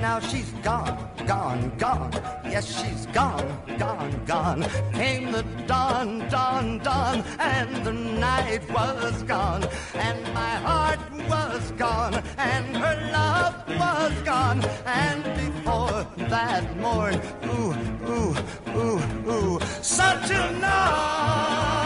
Now 0.00 0.20
she's 0.20 0.50
gone, 0.62 0.96
gone, 1.26 1.72
gone. 1.76 2.12
Yes, 2.44 2.66
she's 2.66 3.06
gone, 3.06 3.46
gone, 3.78 4.24
gone. 4.26 4.62
Came 4.92 5.32
the 5.32 5.42
dawn, 5.66 6.20
dawn, 6.28 6.78
dawn, 6.78 7.24
and 7.40 7.84
the 7.84 7.92
night 7.92 8.62
was 8.70 9.24
gone. 9.24 9.64
And 9.94 10.22
my 10.32 10.54
heart 10.68 11.00
was 11.28 11.72
gone, 11.72 12.22
and 12.36 12.76
her 12.76 13.10
love 13.12 13.54
was 13.68 14.12
gone. 14.22 14.64
And 14.86 15.24
before 15.24 16.06
that 16.28 16.76
morn, 16.76 17.20
ooh, 17.46 17.74
ooh, 18.08 18.36
ooh, 18.76 19.00
ooh, 19.28 19.60
such 19.82 20.30
a 20.30 20.52
night. 20.60 21.77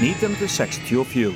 1964 0.00 1.34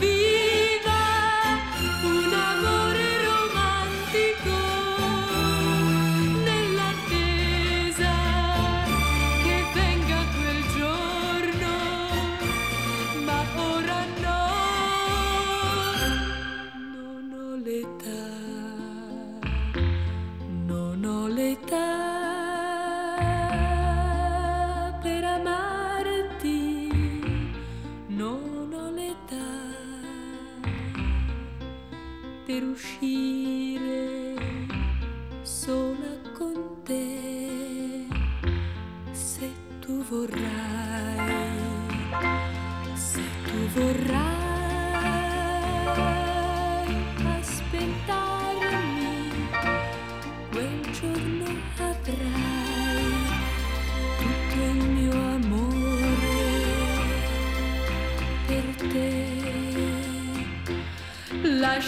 vie. 0.00 0.51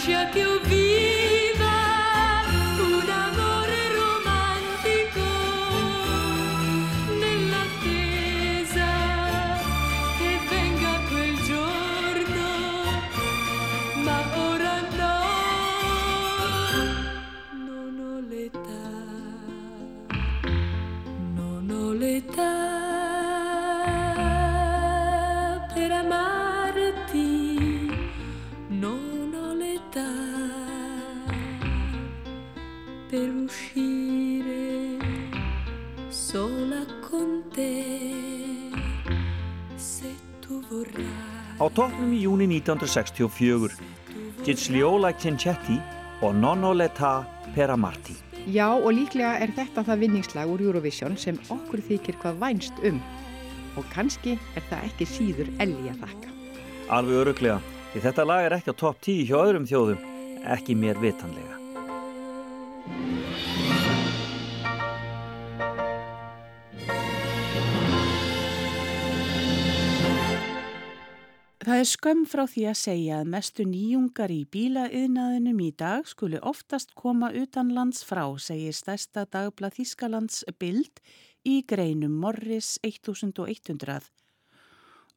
check 0.05 0.37
you 0.37 0.54
1964 42.55 43.75
Gitsliola 44.45 45.13
Cincetti 45.19 45.79
og 46.23 46.35
Nonno 46.37 46.73
Leta 46.77 47.25
Peramarti. 47.55 48.17
Já, 48.47 48.69
og 48.77 48.93
líklega 48.93 49.39
er 49.41 49.55
þetta 49.57 49.87
það 49.87 50.03
vinningslag 50.05 50.51
úr 50.53 50.67
Eurovision 50.67 51.17
sem 51.17 51.39
okkur 51.49 51.81
þykir 51.89 52.19
hvað 52.21 52.41
vænst 52.43 52.85
um. 52.85 53.01
Og 53.81 53.89
kannski 53.95 54.37
er 54.55 54.67
það 54.69 54.87
ekki 54.91 55.09
síður 55.09 55.51
elgi 55.65 55.91
að 55.95 56.05
þakka. 56.05 56.35
Alveg 56.95 57.21
öruglega, 57.25 57.59
því 57.93 58.05
þetta 58.07 58.29
lag 58.29 58.47
er 58.47 58.59
ekki 58.59 58.77
á 58.77 58.81
topp 58.85 59.03
10 59.09 59.27
hjá 59.31 59.37
öðrum 59.41 59.69
þjóðum, 59.71 60.09
ekki 60.55 60.77
mér 60.79 61.01
vitanlega. 61.01 61.64
Það 71.75 71.81
er 71.83 71.89
skömm 71.91 72.21
frá 72.31 72.41
því 72.47 72.63
að 72.71 72.77
segja 72.79 73.15
að 73.19 73.31
mestu 73.33 73.65
nýjungar 73.67 74.31
í 74.31 74.45
bílaiðnaðinum 74.47 75.57
í 75.65 75.73
dag 75.75 76.05
skuli 76.07 76.39
oftast 76.39 76.93
koma 76.95 77.33
utanlands 77.35 78.05
frá, 78.07 78.23
segir 78.39 78.77
stærsta 78.79 79.25
dagblað 79.27 79.81
Þískalands 79.81 80.45
Bild 80.63 81.03
í 81.43 81.57
greinum 81.67 82.15
Morris 82.23 82.77
1100. 82.87 84.07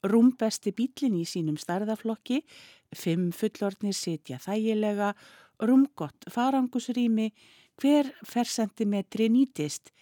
Rúmbesti 0.09 0.73
bílinn 0.73 1.21
í 1.21 1.27
sínum 1.29 1.61
starðaflokki, 1.61 2.41
fimm 2.89 3.29
fullornir 3.37 3.93
sitja 3.93 4.41
þægilega, 4.41 5.13
rúmgott 5.61 6.25
farangusrými, 6.33 7.29
hver 7.77 8.09
fersentimetri 8.25 9.29
nýtist, 9.29 9.93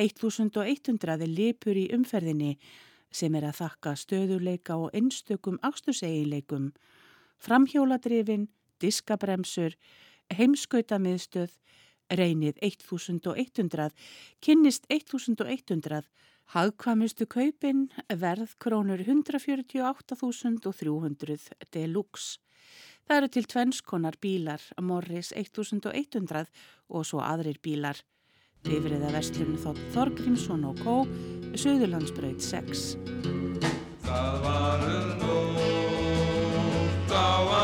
1100 0.00 1.28
lipur 1.28 1.76
í 1.76 1.90
umferðinni, 1.92 2.54
sem 3.10 3.34
er 3.34 3.44
að 3.48 3.56
þakka 3.62 3.96
stöðuleika 3.96 4.76
og 4.76 4.90
einstökum 4.96 5.58
ástuseginleikum, 5.64 6.72
framhjóladrifin, 7.38 8.48
diskabremsur, 8.82 9.76
heimskautamiðstöð, 10.34 11.50
reynið 12.08 12.56
1100, 12.64 13.92
kynnist 14.44 14.86
1100, 14.88 16.02
hagkvamistu 16.54 17.26
kaupin, 17.28 17.90
verð 18.08 18.54
krónur 18.62 19.00
148.300 19.04 21.52
deluxe. 21.72 22.38
Það 23.08 23.16
eru 23.16 23.28
til 23.32 23.46
tvennskonar 23.48 24.16
bílar, 24.20 24.60
Morris 24.84 25.32
1100 25.32 26.44
og 26.88 27.06
svo 27.08 27.20
aðrir 27.24 27.58
bílar. 27.64 27.96
Bifriða 28.66 29.12
verslun 29.14 29.58
þótt 29.62 29.78
Þorgrímsson 29.94 30.64
og 30.68 30.80
Kó, 30.82 30.96
Suðurlandsbraut 31.58 32.42
6. 32.42 32.96
Það 34.08 34.34
var 34.44 34.78
um 34.88 35.08
nótt 35.20 37.12
á 37.14 37.14
Akureyri 37.18 37.57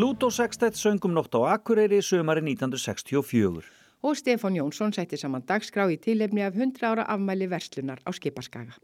Lúdó 0.00 0.28
Sextett 0.28 0.74
söngum 0.74 1.12
nótt 1.12 1.34
á 1.36 1.40
Akureyri 1.52 2.00
sömari 2.00 2.40
1964. 2.40 3.64
Og 4.00 4.16
Stefán 4.16 4.54
Jónsson 4.56 4.92
setti 4.96 5.18
saman 5.20 5.42
dagskrá 5.44 5.84
í 5.92 5.98
tilefni 6.00 6.40
af 6.40 6.54
100 6.56 6.86
ára 6.88 7.04
afmæli 7.04 7.44
verslunar 7.50 8.00
á 8.00 8.10
Skipaskaga. 8.16 8.78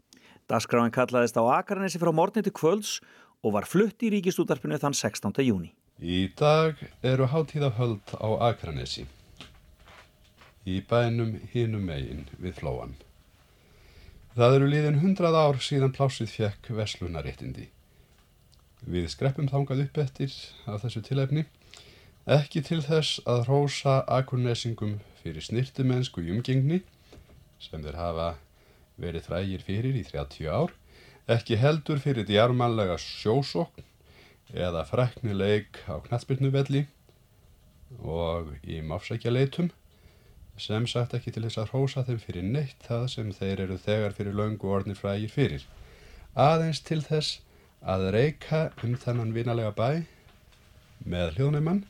Daskráin 0.45 0.93
kallaðist 0.93 1.39
á 1.41 1.43
Akarnesi 1.57 1.97
frá 1.97 2.11
morgni 2.13 2.43
til 2.45 2.53
kvölds 2.53 2.99
og 3.41 3.55
var 3.55 3.65
flutt 3.65 4.05
í 4.05 4.11
ríkistútarpinu 4.13 4.77
þann 4.77 4.93
16. 4.93 5.33
júni. 5.41 5.71
Í 5.97 6.29
dag 6.37 6.77
eru 7.01 7.25
hátíðahöld 7.33 8.13
á 8.13 8.29
Akranesi. 8.51 9.07
Í 10.69 10.85
bænum 10.85 11.39
hinum 11.49 11.87
megin 11.89 12.27
við 12.37 12.61
flóan. 12.61 12.93
Það 14.37 14.59
eru 14.59 14.69
líðin 14.69 15.01
hundrað 15.01 15.39
ár 15.41 15.57
síðan 15.65 15.97
plásið 15.97 16.29
fekk 16.35 16.69
veslunaréttindi. 16.77 17.71
Við 18.85 19.07
skreppum 19.09 19.47
þangað 19.49 19.85
upp 19.87 19.97
eftir 20.03 20.33
af 20.69 20.83
þessu 20.83 21.01
tilefni, 21.07 21.45
ekki 22.29 22.61
til 22.61 22.81
þess 22.85 23.21
að 23.25 23.47
rósa 23.47 24.01
akurnesingum 24.05 24.99
fyrir 25.23 25.41
snirtumennsku 25.41 26.21
umgengni, 26.21 26.83
sem 27.59 27.81
þeir 27.81 27.97
hafa 27.97 28.27
verið 29.01 29.25
frægir 29.29 29.63
fyrir 29.65 29.97
í 29.97 30.03
30 30.05 30.51
ár, 30.51 30.75
ekki 31.27 31.57
heldur 31.59 31.99
fyrir 32.03 32.27
djarmanlega 32.27 32.99
sjósokn 33.01 33.83
eða 34.53 34.85
fræknileik 34.87 35.81
á 35.89 35.99
knatsbyrnuvelli 36.05 36.85
og 37.99 38.53
í 38.63 38.79
máfsækjaleitum, 38.85 39.71
sem 40.57 40.87
sagt 40.89 41.13
ekki 41.17 41.33
til 41.33 41.43
þess 41.45 41.61
að 41.61 41.73
rósa 41.73 42.05
þeim 42.07 42.21
fyrir 42.21 42.45
neitt 42.45 42.87
það 42.87 43.09
sem 43.13 43.33
þeir 43.35 43.65
eru 43.65 43.77
þegar 43.81 44.15
fyrir 44.17 44.37
löngu 44.37 44.71
orðni 44.73 44.95
frægir 44.97 45.33
fyrir. 45.33 45.67
Aðeins 46.37 46.81
til 46.85 47.01
þess 47.05 47.41
að 47.81 48.09
reyka 48.15 48.67
um 48.83 48.95
þennan 48.97 49.33
vinalega 49.35 49.73
bæ 49.77 50.03
með 51.05 51.37
hljóðneimann 51.37 51.83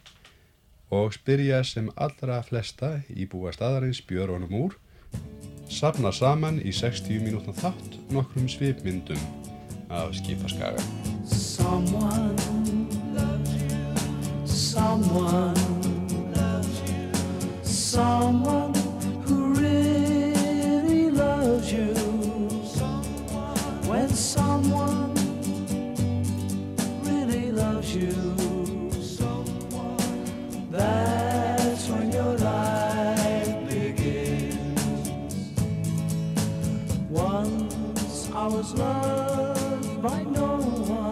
og 0.93 1.13
spyrja 1.15 1.63
sem 1.67 1.89
allra 1.95 2.41
flesta 2.47 3.01
íbúa 3.11 3.51
staðarins 3.55 3.99
björunum 4.07 4.53
úr, 4.55 4.77
sapna 5.69 6.13
saman 6.15 6.61
í 6.63 6.71
60 6.75 7.19
mínútna 7.23 7.55
þátt 7.57 7.97
nokkrum 8.13 8.47
svipmyndum 8.51 9.19
af 9.89 10.15
skipaskaga. 10.15 10.83
Someone 11.25 12.35
loves 13.15 13.51
you. 13.55 14.45
Someone 14.45 15.55
loves 16.35 16.81
you. 16.87 17.09
Someone 17.63 18.73
who 19.25 19.53
really 19.55 21.11
loves 21.11 21.71
you. 21.71 21.93
When 23.87 24.09
someone 24.09 24.96
you. 27.95 28.47
That's 30.69 31.87
when 31.89 32.11
your 32.11 32.37
life 32.37 33.69
begins. 33.69 35.09
Once 37.09 38.29
I 38.33 38.47
was 38.47 38.73
loved 38.75 40.01
by 40.01 40.23
no 40.23 40.57
one. 40.57 41.07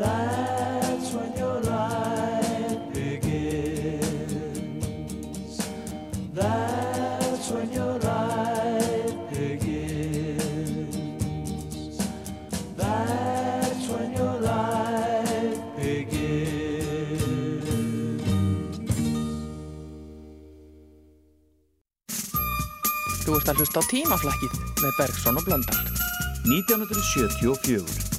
That's 0.00 1.12
when 1.12 1.30
your 1.36 1.60
life 1.60 2.80
begins. 2.94 4.00
That's 6.32 7.50
when 7.50 7.72
your 7.72 7.98
life 7.98 9.14
begins. 9.30 10.96
That's 12.76 13.88
when 13.88 14.12
your 14.16 14.40
life 14.40 15.60
begins. 15.76 16.40
Þú 23.20 23.36
ert 23.36 23.48
að 23.52 23.60
hlusta 23.60 23.84
á 23.84 23.90
tímaflakkið 23.92 24.52
með 24.80 24.92
Bergson 24.96 25.36
og 25.36 25.44
Blöndal. 25.44 25.84
1974. 26.48 28.09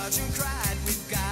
Sergeant 0.00 0.34
cried, 0.34 0.76
we've 0.86 1.10
got 1.10 1.29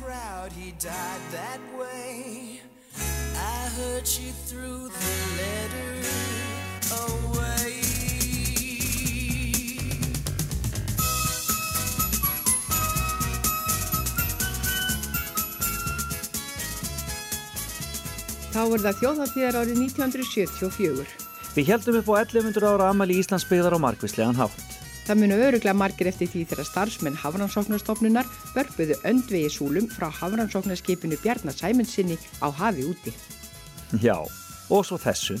proud 0.00 0.52
he 0.52 0.72
died 0.78 1.22
that 1.32 1.60
way. 1.78 2.60
I 3.36 3.68
heard 3.76 4.06
she 4.06 4.30
threw 4.46 4.88
the 4.88 5.14
letter 5.38 5.92
away. 7.04 7.82
Þá 18.48 18.62
er 18.64 18.82
það 18.82 18.96
þjóðháttíðar 19.02 19.58
árið 19.60 19.82
1974. 19.82 21.04
Við 21.58 21.68
heldum 21.72 22.00
upp 22.00 22.10
á 22.10 22.14
1100 22.22 22.70
ára 22.70 22.90
amali 22.94 23.18
Íslands 23.18 23.46
byggðar 23.50 23.78
á 23.78 23.78
markvislegan 23.82 24.38
hátt. 24.38 24.67
Það 25.08 25.20
munu 25.22 25.36
öruglega 25.40 25.72
margir 25.72 26.08
eftir 26.10 26.28
því 26.28 26.42
þegar 26.50 26.66
starfsmenn 26.68 27.14
Hafrannsóknarstofnunar 27.16 28.26
börpuðu 28.52 28.98
öndvegi 29.08 29.48
súlum 29.54 29.86
frá 29.88 30.10
Hafrannsóknarskipinu 30.12 31.16
Bjarnar 31.22 31.56
Sæmundsinni 31.56 32.18
á 32.44 32.52
hafi 32.52 32.84
úti. 32.84 33.14
Já, 34.04 34.20
og 34.68 34.84
svo 34.84 34.98
þessu. 35.00 35.38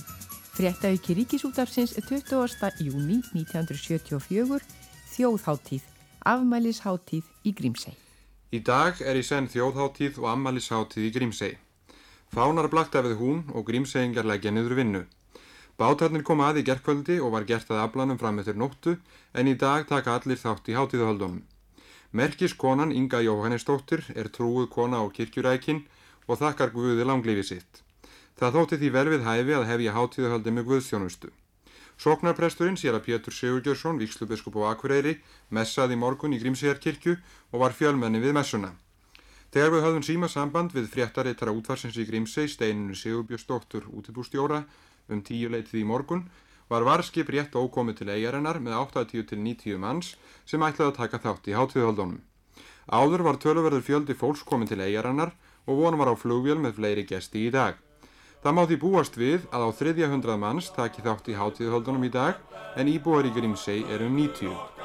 Fréttaauki 0.56 1.18
Ríkisútarsins 1.18 1.92
20. 2.00 2.80
júni 2.80 3.20
1974, 3.36 4.64
þjóðháttíð, 5.12 5.84
afmælisháttíð 6.24 7.28
í 7.44 7.52
Grímsei. 7.52 7.92
Í 8.56 8.64
dag 8.64 9.04
er 9.04 9.20
í 9.20 9.22
senn 9.22 9.52
þjóðháttíð 9.52 10.22
og 10.24 10.32
ammælisháttíð 10.32 11.10
í 11.10 11.12
Grímsei. 11.12 11.52
Fánar 12.32 12.72
blakta 12.72 13.04
við 13.04 13.20
hún 13.20 13.44
og 13.52 13.68
Grímseingar 13.68 14.24
leggja 14.24 14.48
niður 14.48 14.80
vinnu. 14.80 15.04
Bátarnir 15.78 16.24
kom 16.26 16.40
að 16.42 16.56
í 16.58 16.62
gerkvöldi 16.66 17.20
og 17.22 17.36
var 17.36 17.44
gert 17.46 17.68
að 17.70 17.84
aflanum 17.84 18.18
fram 18.18 18.40
eftir 18.42 18.56
nóttu 18.58 18.96
en 19.32 19.46
í 19.46 19.54
dag 19.54 19.84
taka 19.86 20.16
allir 20.18 20.40
þátt 20.40 20.70
í 20.72 20.74
hátíðahöldunum. 20.74 21.44
Merkis 22.10 22.54
konan 22.58 22.90
Inga 22.90 23.20
Jóhannesdóttir 23.22 24.02
er 24.18 24.30
trúið 24.34 24.70
kona 24.74 24.98
á 24.98 25.06
kirkjurækin 25.06 25.84
og 26.26 26.40
þakkar 26.40 26.72
Guði 26.74 27.06
langlífi 27.06 27.44
sitt. 27.50 27.82
Það 28.38 28.58
þótti 28.58 28.78
því 28.80 28.90
vel 28.96 29.08
við 29.12 29.28
hæfi 29.28 29.54
að 29.54 29.68
hefja 29.70 29.94
hátíðahöldi 29.94 30.56
með 30.56 30.66
Guðstjónustu. 30.72 31.30
Sóknarpresturinn 31.98 32.78
sér 32.78 32.98
að 32.98 33.06
Pétur 33.06 33.34
Sigurgjörsson, 33.34 33.98
vikslubiskup 34.02 34.58
á 34.62 34.74
Akureyri, 34.74 35.16
messaði 35.50 35.94
morgun 35.98 36.34
í 36.34 36.42
Grímsíðarkirkju 36.42 37.16
og 37.52 37.62
var 37.62 37.74
fjölmenni 37.74 38.22
við 38.22 38.34
messuna. 38.34 38.74
Þegar 39.50 39.72
við 39.72 39.84
höfðum 39.86 40.06
síma 40.06 40.28
samband 40.28 40.74
við 40.76 40.90
fréttareitara 40.92 41.54
útvarsins 41.54 41.96
í 41.98 42.06
Grímsei, 42.06 42.46
steininu 42.46 42.94
Sigurbjörnsdóttur 42.98 43.88
útibústjóra, 43.90 44.62
um 45.08 45.22
tíu 45.24 45.50
leitið 45.52 45.80
í 45.82 45.86
morgun, 45.88 46.26
var 46.68 46.84
varskip 46.84 47.30
rétt 47.32 47.56
ókomið 47.56 48.00
til 48.00 48.08
eigarinnar 48.12 48.60
með 48.60 48.76
80 48.82 49.26
til 49.30 49.40
90 49.40 49.80
manns 49.80 50.14
sem 50.44 50.62
ætlaði 50.62 50.92
að 50.92 50.98
taka 51.00 51.20
þátt 51.24 51.48
í 51.48 51.56
hátíðhaldunum. 51.56 52.20
Áður 52.88 53.24
var 53.26 53.40
töluverður 53.40 53.84
fjöldi 53.84 54.16
fólks 54.16 54.44
komið 54.48 54.74
til 54.74 54.80
eigarinnar 54.84 55.34
og 55.68 55.82
von 55.82 55.98
var 56.00 56.12
á 56.12 56.14
flugvél 56.16 56.60
með 56.60 56.80
fleiri 56.80 57.04
gesti 57.08 57.48
í 57.48 57.52
dag. 57.52 57.76
Það 58.42 58.54
má 58.54 58.62
því 58.70 58.76
búast 58.84 59.16
við 59.18 59.48
að 59.50 59.66
á 59.66 59.70
300 59.82 60.38
manns 60.40 60.70
taki 60.76 61.04
þátt 61.04 61.32
í 61.32 61.38
hátíðhaldunum 61.40 62.06
í 62.06 62.12
dag 62.14 62.38
en 62.76 62.92
íbúar 62.92 63.26
í 63.26 63.34
Grímsei 63.34 63.82
er 63.90 64.04
um 64.06 64.14
90. 64.16 64.77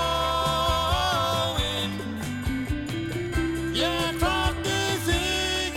Ég 3.73 4.19
kvatti 4.21 4.81
þig 5.07 5.73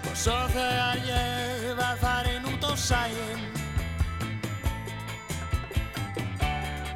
Og 0.08 0.16
svo 0.16 0.40
þegar 0.56 0.98
ég 1.12 1.76
var 1.82 1.96
farin 2.00 2.48
út 2.48 2.64
á 2.64 2.72
sæin 2.80 3.44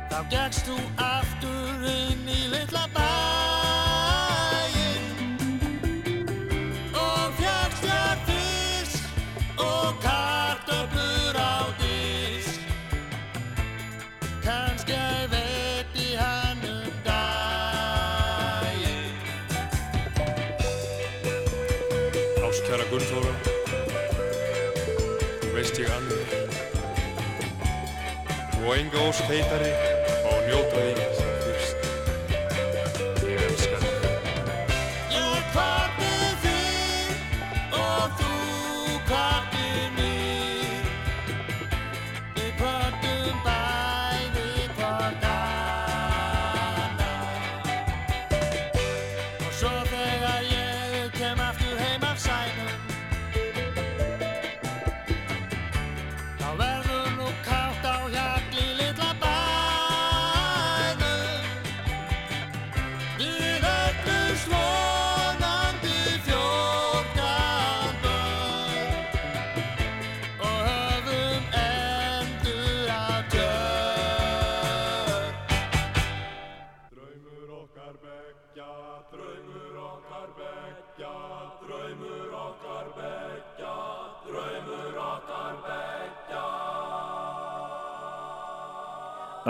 Þá 0.09 0.19
gekkst 0.33 0.65
þú 0.67 0.75
aftur 0.99 1.38
litla 2.53 2.85
bæin 2.95 3.09
Og 6.93 7.33
fjagst 7.39 7.81
þér 7.85 8.17
fisk 8.27 9.03
og 9.57 9.89
kartöflur 10.03 11.35
á 11.37 11.39
disk. 11.81 12.61
Kannski 14.45 15.01
veit 15.33 15.91
í 15.99 16.09
hann 16.19 16.61
um 16.69 16.89
daginn 17.05 17.29
Ástkæra 22.47 22.85
Gunnþóra, 22.91 23.35
þú 25.41 25.47
veist 25.57 25.75
ég 25.83 25.89
annir 25.97 26.27
og 28.59 28.71
enga 28.77 28.99
ósk 29.09 29.23
heitari 29.31 29.71
á 30.25 30.29
að 30.29 31.08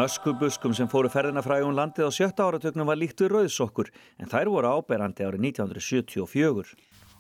Öskubuskum 0.04 0.74
sem 0.78 0.88
fóru 0.92 1.10
ferðina 1.10 1.42
frægum 1.42 1.74
landið 1.76 2.08
á 2.08 2.12
sjötta 2.14 2.46
áratögnum 2.46 2.88
var 2.88 3.00
líkt 3.00 3.22
við 3.24 3.32
rauðsokkur 3.34 3.88
en 4.22 4.30
þær 4.30 4.52
voru 4.54 4.74
áberandi 4.78 5.26
árið 5.26 5.46
1974. 5.50 6.76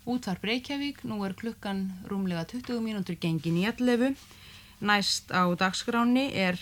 Útvarp 0.10 0.46
Reykjavík, 0.46 1.02
nú 1.04 1.18
er 1.26 1.34
klukkan 1.38 1.88
rúmlega 2.10 2.46
20 2.52 2.84
mínútur 2.86 3.18
gengin 3.20 3.58
í 3.58 3.66
11. 3.70 4.14
Næst 4.86 5.34
á 5.34 5.50
dagskráni 5.60 6.30
er 6.34 6.62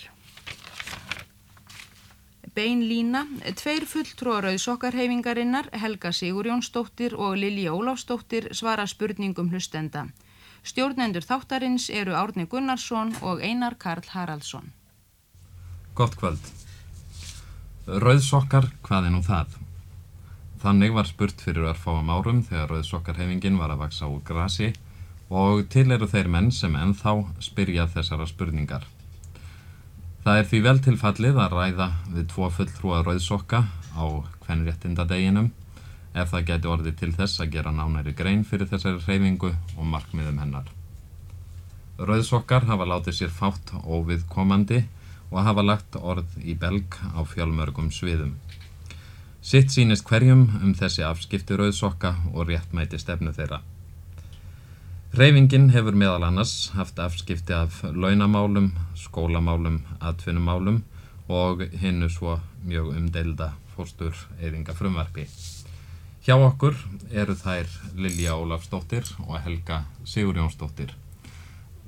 Bein 2.57 2.88
lína, 2.89 3.26
tveir 3.59 3.84
fulltrúa 3.86 4.39
rauðsokkarhefingarinnar, 4.47 5.68
Helga 5.78 6.09
Sigurjónsdóttir 6.09 7.13
og 7.13 7.36
Lilja 7.38 7.76
Ólafsdóttir 7.76 8.49
svara 8.57 8.88
spurningum 8.89 9.51
hlustenda. 9.51 10.07
Stjórnendur 10.65 11.28
þáttarins 11.28 11.91
eru 11.93 12.18
Árni 12.18 12.47
Gunnarsson 12.49 13.13
og 13.22 13.45
Einar 13.45 13.78
Karl 13.78 14.09
Haraldsson. 14.15 14.74
Gott 15.98 16.14
kvöld. 16.14 16.50
Rauðsokkar, 17.89 18.68
hvað 18.86 19.08
er 19.08 19.14
nú 19.16 19.24
það? 19.26 19.56
Þannig 20.62 20.91
var 20.93 21.08
spurt 21.10 21.39
fyrir 21.41 21.72
örfáum 21.72 22.12
árum 22.14 22.43
þegar 22.45 22.70
rauðsokkarhefingin 22.70 23.56
var 23.58 23.72
að 23.74 23.80
vaksa 23.82 24.06
úr 24.06 24.20
grasi 24.28 24.68
og 25.34 25.64
til 25.74 25.88
eru 25.95 26.06
þeir 26.12 26.30
menn 26.30 26.52
sem 26.54 26.76
ennþá 26.78 27.16
spyrja 27.41 27.88
þessara 27.95 28.28
spurningar. 28.30 28.86
Það 30.22 30.41
er 30.41 30.45
því 30.52 30.60
vel 30.68 30.82
tilfallið 30.86 31.39
að 31.41 31.56
ræða 31.56 31.88
við 32.12 32.28
tvo 32.36 32.50
fulltrúa 32.60 33.00
rauðsokka 33.08 33.64
á 33.98 34.06
kvenréttindadeginum 34.45 35.50
ef 36.14 36.30
það 36.30 36.45
geti 36.52 36.72
orðið 36.76 37.00
til 37.00 37.10
þess 37.18 37.41
að 37.41 37.56
gera 37.58 37.74
nánæri 37.74 38.14
grein 38.14 38.45
fyrir 38.45 38.70
þessari 38.70 39.02
hreyfingu 39.08 39.50
og 39.50 39.89
markmiðum 39.95 40.38
hennar. 40.45 40.70
Rauðsokkar 41.98 42.70
hafa 42.70 42.86
látið 42.86 43.18
sér 43.24 43.34
fátt 43.34 43.74
óviðkomandi 43.82 44.84
og 45.32 45.43
hafa 45.43 45.63
lagt 45.65 45.97
orð 45.99 46.38
í 46.43 46.55
belg 46.55 46.99
á 47.13 47.21
fjálmörgum 47.28 47.89
sviðum. 47.91 48.36
Sitt 49.41 49.71
sínist 49.71 50.07
hverjum 50.07 50.47
um 50.61 50.73
þessi 50.75 51.05
afskipti 51.07 51.55
rauðsokka 51.55 52.13
og 52.34 52.49
réttmæti 52.49 52.99
stefnu 52.99 53.32
þeirra. 53.36 53.61
Hreyfingin 55.15 55.69
hefur 55.71 55.95
meðal 55.95 56.25
annars 56.28 56.73
haft 56.75 56.99
afskipti 56.99 57.55
af 57.55 57.80
launamálum, 57.84 58.73
skólamálum, 58.95 59.80
atvinnumálum 60.03 60.82
og 61.32 61.63
hinnu 61.80 62.09
svo 62.11 62.39
mjög 62.67 62.91
umdeilda 62.95 63.53
fórstur 63.75 64.15
eðinga 64.41 64.75
frumvarpi. 64.75 65.28
Hjá 66.28 66.36
okkur 66.36 66.75
eru 67.11 67.38
þær 67.39 67.71
Lilja 67.95 68.36
Ólafsdóttir 68.36 69.07
og 69.23 69.38
Helga 69.45 69.86
Sigurjónsdóttir. 70.03 70.91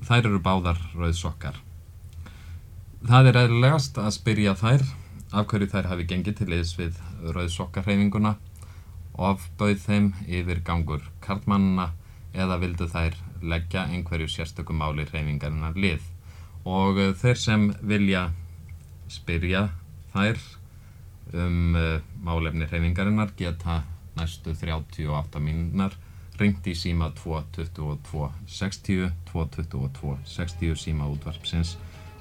Þær 0.00 0.30
eru 0.30 0.40
báðar 0.40 0.80
rauðsokkar. 0.96 1.60
Það 3.00 3.30
er 3.30 3.36
eðlilegast 3.40 3.96
að 3.96 4.10
spyrja 4.12 4.52
þær 4.60 4.82
af 5.32 5.46
hverju 5.48 5.70
þær 5.72 5.86
hafi 5.88 6.04
gengið 6.10 6.34
til 6.36 6.48
liðs 6.52 6.74
við 6.76 6.98
rauðsokkarhreyfinguna 7.32 8.34
og 9.14 9.22
afbauð 9.30 9.80
þeim 9.86 10.10
yfir 10.28 10.60
gangur 10.66 11.06
karlmannina 11.24 11.86
eða 12.36 12.58
vildu 12.60 12.90
þær 12.92 13.16
leggja 13.40 13.86
einhverju 13.88 14.28
sérstökum 14.28 14.82
máli 14.82 15.08
hreyfingarinnar 15.08 15.80
lið. 15.80 16.04
Og 16.68 17.00
eh, 17.00 17.14
þeir 17.16 17.40
sem 17.40 17.66
vilja 17.80 18.26
spyrja 19.08 19.70
þær 20.12 20.44
um 21.40 21.76
uh, 21.80 22.04
málefni 22.20 22.68
hreyfingarinnar 22.68 23.32
geta 23.38 23.80
næstu 24.18 24.52
38 24.52 25.40
mínunar 25.40 25.96
ringt 26.36 26.68
í 26.68 26.76
síma 26.76 27.14
222 27.16 28.28
60 28.60 29.08
222 29.32 30.18
60 30.36 30.82
síma 30.84 31.08
útvarpsins 31.08 31.78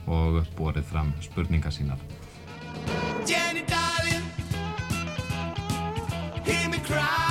og 0.09 0.41
borið 0.57 0.87
fram 0.89 1.13
spurninga 1.21 1.71
sínar. 1.73 2.01
Jenny, 3.29 3.63
darling, 3.69 4.25
hear 6.45 6.69
me 6.69 6.79
cry 6.79 7.28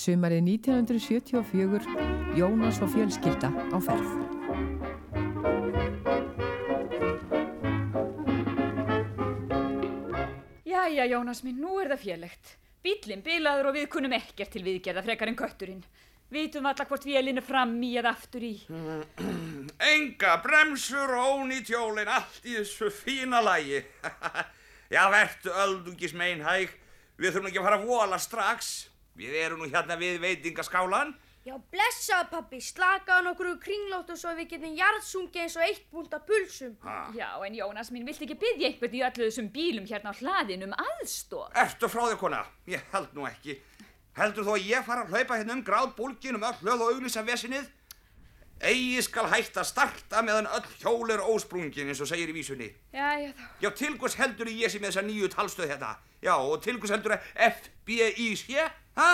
Sumarið 0.00 0.46
1974, 0.64 1.82
Jónas 2.32 2.78
og 2.80 2.88
fjölskylda 2.88 3.50
á 3.52 3.76
ferð. 3.84 4.12
Jæja, 10.64 11.04
Jónas 11.04 11.42
minn, 11.44 11.58
nú 11.60 11.76
er 11.82 11.90
það 11.92 12.00
félegt. 12.06 12.54
Bíllinn 12.80 13.20
bilaður 13.26 13.68
og 13.68 13.76
við 13.76 13.90
kunnum 13.92 14.14
ekkert 14.16 14.54
til 14.54 14.62
viðgerða 14.64 15.02
frekar 15.04 15.28
en 15.28 15.36
kötturinn. 15.36 15.82
Vitum 16.32 16.68
alla 16.70 16.86
hvort 16.88 17.04
vélinn 17.04 17.42
er 17.42 17.44
fram 17.44 17.74
í 17.84 17.90
eða 18.00 18.14
aftur 18.16 18.46
í. 18.48 18.54
Enga 19.92 20.38
bremsur 20.40 21.12
og 21.12 21.42
ónýtt 21.42 21.74
jólin, 21.74 22.08
allt 22.08 22.48
í 22.48 22.56
þessu 22.56 22.88
fína 22.88 23.42
lægi. 23.44 23.82
Já, 24.94 25.02
vertu 25.12 25.52
öldungis 25.52 26.16
meinhæg. 26.16 26.72
Við 27.20 27.34
þurfum 27.34 27.50
ekki 27.50 27.60
að 27.60 27.68
fara 27.68 27.82
að 27.82 27.92
vola 27.92 28.22
strax. 28.22 28.70
Við 29.18 29.34
erum 29.40 29.64
nú 29.64 29.70
hérna 29.72 29.96
við 30.00 30.20
veitingaskálan. 30.22 31.14
Já, 31.40 31.54
blessaði 31.72 32.28
pappi, 32.34 32.58
slakaði 32.60 33.24
nokkur 33.24 33.54
kringlóttu 33.62 34.12
svo 34.20 34.34
við 34.36 34.50
getum 34.52 34.74
jarðsungi 34.76 35.40
eins 35.40 35.56
og 35.56 35.64
eitt 35.64 35.86
búnt 35.88 36.12
af 36.12 36.26
pulsum. 36.28 36.74
Já, 37.16 37.30
en 37.46 37.56
Jónas 37.56 37.88
minn, 37.94 38.04
viltu 38.04 38.26
ekki 38.26 38.36
byggja 38.42 38.68
einhvern 38.68 38.98
í 38.98 39.00
öllu 39.08 39.24
þessum 39.24 39.48
bílum 39.54 39.88
hérna 39.88 40.12
á 40.12 40.20
hlaðinu 40.20 40.68
um 40.68 40.76
aðstóð? 40.76 41.48
Ertu 41.64 41.88
frá 41.88 42.02
þig, 42.10 42.18
kona? 42.20 42.42
Ég 42.68 42.84
held 42.92 43.16
nú 43.16 43.24
ekki. 43.24 43.56
Heldur 44.20 44.44
þú 44.44 44.56
að 44.58 44.68
ég 44.68 44.84
fara 44.84 45.06
að 45.06 45.14
hlaupa 45.14 45.38
hérna 45.40 45.56
um 45.56 45.64
gráð 45.64 45.94
búlgin 45.96 46.36
um 46.36 46.44
öll 46.44 46.60
hlöð 46.60 46.84
og 46.84 46.92
auglýsa 46.92 47.24
vesinið? 47.24 47.70
Eigi 48.60 49.00
skal 49.00 49.30
hægt 49.32 49.56
að 49.56 49.70
starta 49.70 50.20
meðan 50.20 50.50
öll 50.52 50.66
hjól 50.82 51.08
er 51.14 51.22
ósprungin 51.24 51.88
eins 51.88 52.02
og 52.04 52.10
segir 52.10 52.28
í 52.28 52.36
vísunni. 52.36 52.68
Já, 52.92 53.16
já, 53.16 53.30
þá. 53.32 53.46
Já, 53.64 53.70
til 53.80 53.94
hvers 53.96 54.18
heldur 54.20 54.50
ég 54.52 54.68
sé 54.68 54.82
með 54.82 54.90
þessa 54.92 55.04
nýju 55.06 55.30
talstöð 55.32 55.70
hérna? 55.72 55.94
Já, 56.20 56.34
og 56.36 56.60
til 56.60 56.76
hvers 56.76 56.92
heldur 56.92 57.16
að 57.16 57.30
FBI 57.46 58.28
sé? 58.36 58.66
Ha? 59.00 59.10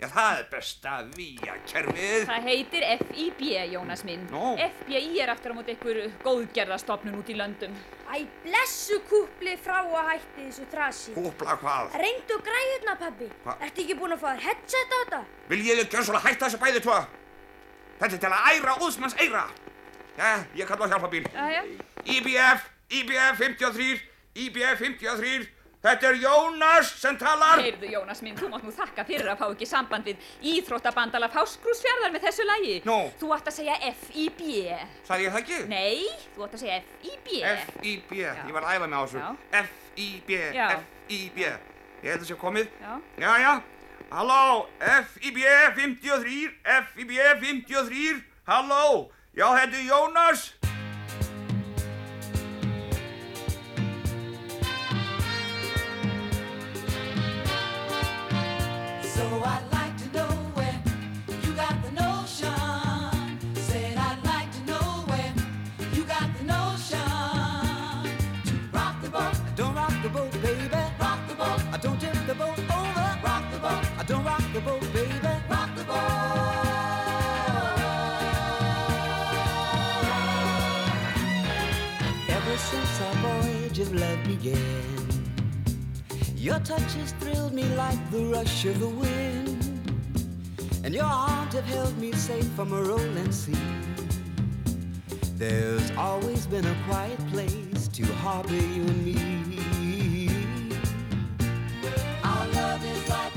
Já, 0.00 0.06
það 0.08 0.38
er 0.38 0.46
besta 0.48 0.92
víakerfið. 1.12 2.22
Það 2.28 2.46
heitir 2.48 2.84
FIB, 3.02 3.40
Jónas 3.68 4.02
minn. 4.08 4.22
Nú. 4.32 4.54
FBI 4.64 5.20
er 5.20 5.32
aftur 5.32 5.52
á 5.52 5.54
móti 5.58 5.74
einhver 5.74 5.98
góðgerðastofnun 6.24 7.18
út 7.18 7.28
í 7.28 7.36
löndum. 7.36 7.74
Æ, 8.08 8.24
blessu 8.44 8.96
kúpli 9.08 9.58
frá 9.60 9.82
að 9.82 10.08
hætti 10.14 10.46
þessu 10.46 10.66
trasi. 10.72 11.12
Kúpla 11.16 11.56
hvað? 11.60 11.96
Reyndu 12.00 12.40
græðuna, 12.48 12.96
pabbi. 13.00 13.28
Hva? 13.44 13.58
Ertu 13.68 13.84
ekki 13.84 13.98
búin 14.00 14.16
að 14.16 14.24
fá 14.24 14.28
þér 14.30 14.44
headset 14.48 14.96
á 14.96 14.98
þetta? 15.02 15.22
Vil 15.52 15.60
ég 15.68 15.84
ekki 15.84 16.04
svona 16.08 16.24
hætta 16.24 16.48
þessu 16.48 16.62
bæði 16.64 16.84
tvo? 16.88 16.98
Þetta 18.00 18.12
er 18.16 18.24
til 18.24 18.32
að 18.32 18.50
æra 18.54 18.76
úðsmanns 18.80 19.16
eira. 19.20 19.46
Já, 20.16 20.30
ég 20.56 20.68
kalla 20.68 20.88
á 20.88 20.90
hjálpabíl. 20.94 21.24
Jæja. 21.28 21.64
IBF, 22.16 22.68
IBF 22.88 23.40
53, 23.44 24.04
IBF 24.48 24.84
53. 24.84 25.59
Þetta 25.80 26.10
er 26.10 26.16
Jónas 26.20 26.88
sem 27.00 27.16
talar. 27.16 27.62
Heyrðu, 27.64 27.88
Jónas 27.88 28.18
minn, 28.20 28.34
þú 28.36 28.50
mátt 28.52 28.64
nú 28.66 28.72
þakka 28.76 29.04
fyrir 29.08 29.30
að 29.32 29.38
fá 29.40 29.46
ekki 29.46 29.68
samband 29.68 30.04
við 30.10 30.26
Íþróttabandala 30.50 31.30
Fáskrúsfjörðar 31.32 32.12
með 32.12 32.26
þessu 32.26 32.44
lagi. 32.44 32.74
Nú. 32.84 32.98
Þú 33.16 33.30
átt 33.32 33.48
að 33.48 33.56
segja 33.56 33.78
FIB. 34.02 34.42
Sagði 35.08 35.24
ég 35.24 35.32
það 35.32 35.40
ekki? 35.40 35.60
Nei, 35.72 36.04
þú 36.34 36.44
átt 36.44 36.58
að 36.58 36.64
segja 36.66 36.78
FIB. 37.00 37.32
FIB, 37.80 38.12
ég 38.20 38.52
var 38.58 38.68
að 38.68 38.76
æfa 38.76 38.90
mig 38.92 39.00
á 39.00 39.04
þessu. 39.08 39.24
FIB. 39.96 40.30
FIB. 41.08 41.40
Ég 41.40 42.12
held 42.12 42.20
að 42.20 42.28
sé 42.28 42.40
komið. 42.44 42.68
Já. 42.84 42.92
Já, 43.24 43.32
já. 43.40 43.52
Halló, 44.10 44.68
FIB 45.14 45.40
53, 45.80 46.38
FIB 46.92 47.16
53. 47.40 48.20
Halló, 48.52 49.08
já, 49.32 49.48
þetta 49.56 49.80
er 49.80 49.88
Jónas. 49.88 50.50
Since 82.70 83.00
our 83.00 83.14
voyage 83.14 83.78
of 83.78 83.94
love 83.94 84.22
began, 84.24 84.99
your 86.40 86.58
touch 86.60 86.94
has 86.94 87.12
thrilled 87.20 87.52
me 87.52 87.64
like 87.76 88.10
the 88.10 88.24
rush 88.24 88.64
of 88.64 88.80
the 88.80 88.88
wind, 88.88 89.62
and 90.82 90.94
your 90.94 91.04
arms 91.04 91.52
have 91.52 91.66
held 91.66 91.94
me 91.98 92.12
safe 92.12 92.48
from 92.52 92.72
a 92.72 92.82
rolling 92.82 93.30
sea. 93.30 93.52
There's 95.36 95.90
always 95.98 96.46
been 96.46 96.64
a 96.64 96.74
quiet 96.88 97.18
place 97.28 97.88
to 97.88 98.06
harbor 98.24 98.54
you 98.54 98.84
and 98.84 99.06
me. 99.06 100.30
Our 102.24 102.46
love 102.48 102.84
is 102.86 103.08
like 103.10 103.29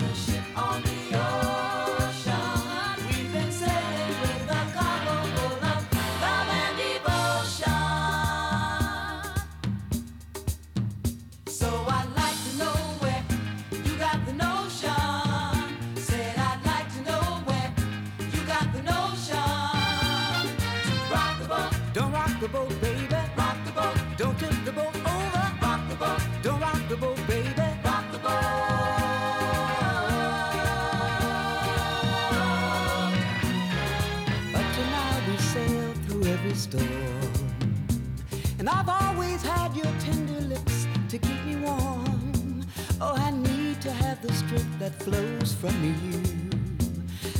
And 38.59 38.69
I've 38.69 38.87
always 38.87 39.41
had 39.41 39.75
your 39.75 39.91
tender 39.99 40.39
lips 40.47 40.87
to 41.09 41.17
keep 41.17 41.43
me 41.45 41.57
warm. 41.57 42.63
Oh, 43.01 43.13
I 43.15 43.31
need 43.31 43.81
to 43.81 43.91
have 43.91 44.21
the 44.21 44.31
strength 44.31 44.79
that 44.79 44.95
flows 45.03 45.53
from 45.53 45.75
you. 45.83 46.21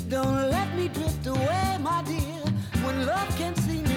Don't 0.09 0.49
let 0.49 0.75
me 0.75 0.89
drift 0.89 1.25
away, 1.25 1.77
my 1.79 2.03
dear, 2.03 2.43
when 2.83 3.05
love 3.05 3.29
can 3.37 3.55
see 3.55 3.81
me 3.81 3.92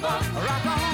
Rock 0.00 0.66
on. 0.66 0.87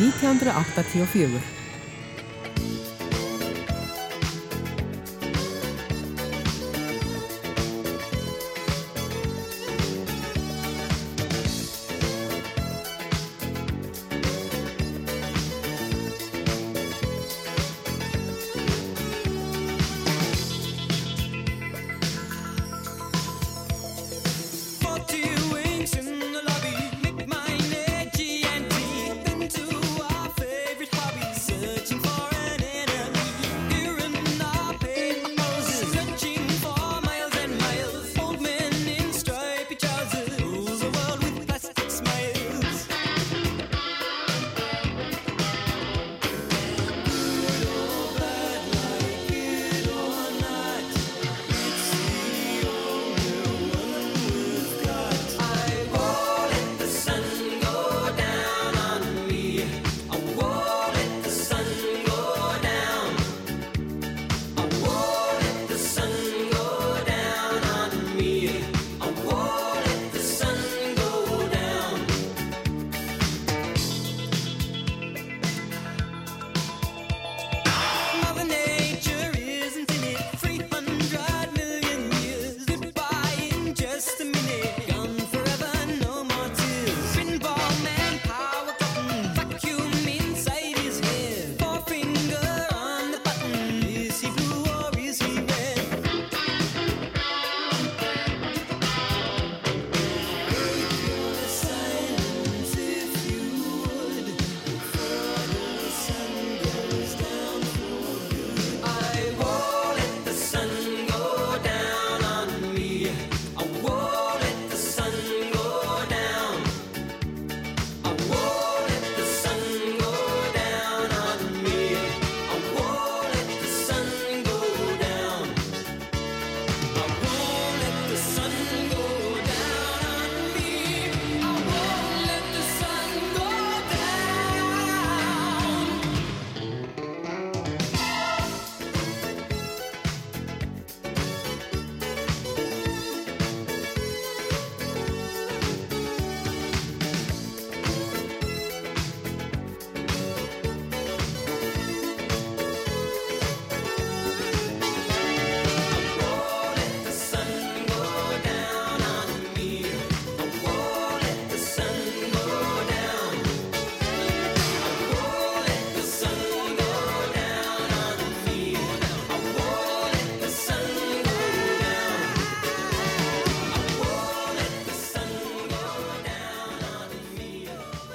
1984. 0.00 1.59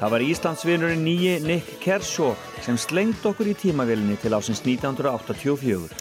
Það 0.06 0.12
var 0.14 0.22
Íslandsvinurinn 0.22 1.00
nýji 1.02 1.30
Nick 1.42 1.70
Kershaw 1.82 2.36
sem 2.62 2.76
slengd 2.78 3.24
okkur 3.26 3.48
í 3.50 3.56
tímavillinni 3.58 4.20
til 4.22 4.36
ásins 4.38 4.60
1984. 4.62 5.96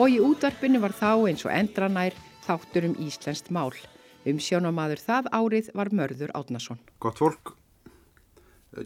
Og 0.00 0.08
í 0.08 0.16
útvarpinu 0.24 0.80
var 0.80 0.94
þá 0.96 1.28
eins 1.28 1.44
og 1.44 1.52
endranær 1.52 2.16
þáttur 2.46 2.88
um 2.88 2.96
Íslenskt 3.04 3.52
mál. 3.52 3.76
Um 4.24 4.40
sjónamaður 4.40 5.04
það 5.04 5.30
árið 5.36 5.68
var 5.76 5.92
Mörður 5.92 6.32
Átnason. 6.32 6.80
Gott 6.96 7.20
fólk, 7.20 7.52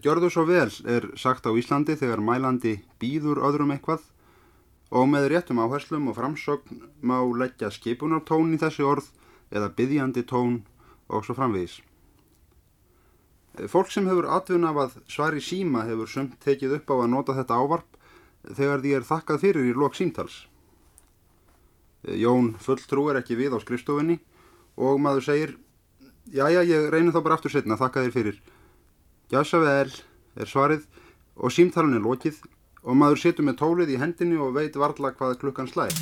gjörðu 0.03 0.35
svo 0.35 0.49
vel 0.51 0.75
er 0.83 1.13
sagt 1.15 1.47
á 1.47 1.55
Íslandi 1.55 1.95
þegar 1.95 2.27
mælandi 2.27 2.81
býður 2.99 3.45
öðrum 3.47 3.71
eitthvað 3.71 4.03
og 4.91 5.07
með 5.15 5.31
réttum 5.31 5.63
áherslum 5.63 6.11
og 6.11 6.19
framsögn 6.19 6.89
má 7.07 7.21
leggja 7.23 7.71
skipunartón 7.71 8.59
í 8.59 8.59
þessi 8.59 8.83
orð 8.83 9.15
eða 9.47 9.71
byggjandi 9.79 10.27
tón 10.27 10.65
og 11.07 11.23
svo 11.23 11.39
framvegis. 11.39 11.85
Fólk 13.65 13.89
sem 13.93 14.07
hefur 14.09 14.29
atvinna 14.37 14.71
af 14.75 14.81
að 14.83 14.97
svari 15.09 15.41
síma 15.41 15.87
hefur 15.89 16.11
sumt 16.11 16.35
tekið 16.45 16.77
upp 16.79 16.91
á 16.93 16.97
að 17.01 17.13
nota 17.13 17.37
þetta 17.37 17.57
ávarp 17.57 17.97
þegar 18.57 18.83
því 18.83 18.93
er 18.99 19.07
þakkað 19.09 19.43
fyrir 19.43 19.71
í 19.71 19.77
lok 19.77 19.97
símtals. 19.97 20.37
Jón 22.07 22.53
fulltrú 22.63 23.09
er 23.11 23.23
ekki 23.23 23.39
við 23.39 23.57
á 23.57 23.59
skrifstofinni 23.63 24.19
og 24.77 25.01
maður 25.01 25.25
segir 25.31 25.57
Jæja, 26.27 26.65
ég 26.67 26.89
reynir 26.91 27.15
þá 27.15 27.21
bara 27.23 27.37
aftur 27.39 27.53
setna, 27.55 27.77
þakka 27.79 28.03
þér 28.03 28.15
fyrir. 28.17 28.39
Gjasa 29.31 29.61
vel 29.63 29.93
er 30.35 30.51
svarið 30.51 30.83
og 31.39 31.55
símtalun 31.55 31.95
er 31.95 32.03
lokið 32.03 32.41
og 32.83 32.99
maður 32.99 33.23
setur 33.23 33.47
með 33.47 33.61
tólið 33.61 33.93
í 33.95 34.01
hendinni 34.03 34.39
og 34.43 34.57
veit 34.59 34.75
varla 34.75 35.13
hvað 35.15 35.39
klukkan 35.45 35.71
slæð. 35.71 35.95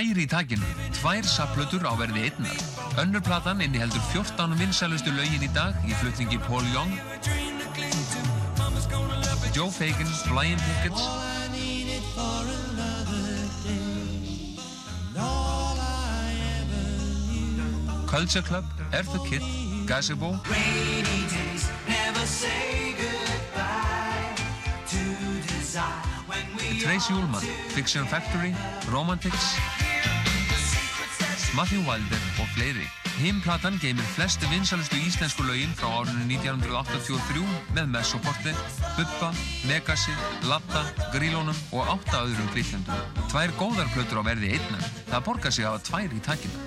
Tvær 0.00 0.16
í 0.16 0.24
takinu, 0.32 0.68
tvær 0.96 1.26
sapplötur 1.28 1.82
á 1.84 1.92
verði 1.92 2.22
einnar. 2.30 2.60
Önnur 3.02 3.20
platan 3.20 3.58
inniheldur 3.60 4.00
14 4.14 4.54
vinsælustu 4.56 5.12
lögin 5.12 5.44
í 5.44 5.48
dag 5.52 5.76
í 5.84 5.92
flutningi 6.00 6.38
Paul 6.46 6.64
Young, 6.72 6.94
Joe 9.52 9.68
Fagan, 9.68 10.08
Flying 10.24 10.56
Tickets, 10.64 11.04
Culture 18.08 18.40
Club, 18.48 18.64
Eartha 18.96 19.20
Kitt, 19.28 19.44
Gazebo, 19.84 20.32
Tracy 26.80 27.12
Ullman, 27.12 27.44
Fiction 27.76 28.06
Factory, 28.06 28.54
Romantics, 28.88 29.59
Matthew 31.60 31.84
Wilder 31.84 32.20
og 32.40 32.46
fleiri. 32.56 32.86
Himplatan 33.20 33.74
geymir 33.82 34.06
flest 34.14 34.40
vinsælustu 34.48 34.96
íslensku 34.96 35.44
lögin 35.44 35.74
frá 35.76 35.90
árinu 35.98 36.22
1983 36.30 37.42
með 37.76 37.90
Messoporti, 37.96 38.54
Bubba, 38.96 39.28
Megasi, 39.68 40.14
Latta, 40.48 40.86
Grílónum 41.12 41.60
og 41.76 41.92
átta 41.98 42.24
öðrum 42.24 42.48
grillendum. 42.54 43.04
Tvær 43.28 43.52
góðar 43.60 43.92
plötur 43.92 44.24
á 44.24 44.28
verði 44.30 44.54
einnar. 44.56 44.88
Það 45.12 45.24
borgar 45.28 45.52
sig 45.52 45.68
að 45.68 45.76
hafa 45.76 45.88
tvær 45.90 46.16
í 46.16 46.24
takinu. 46.30 46.59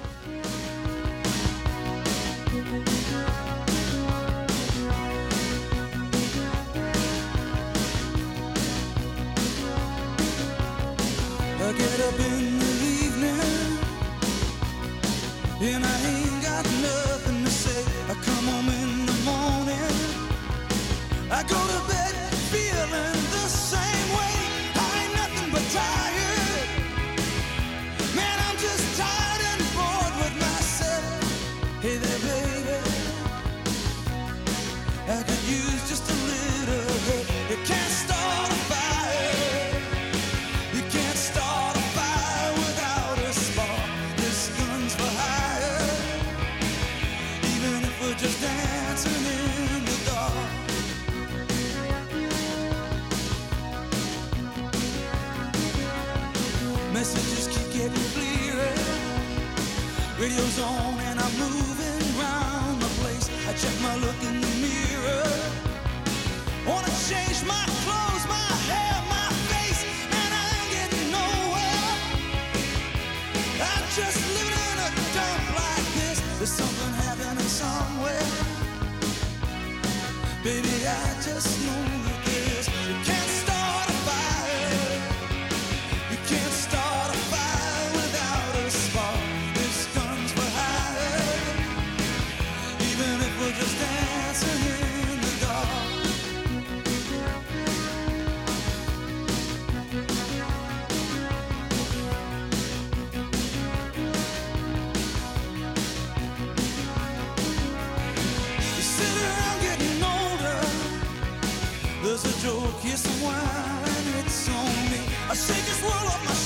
shake 115.48 115.66
this 115.66 115.82
world 115.84 116.08
off 116.08 116.24
my 116.26 116.43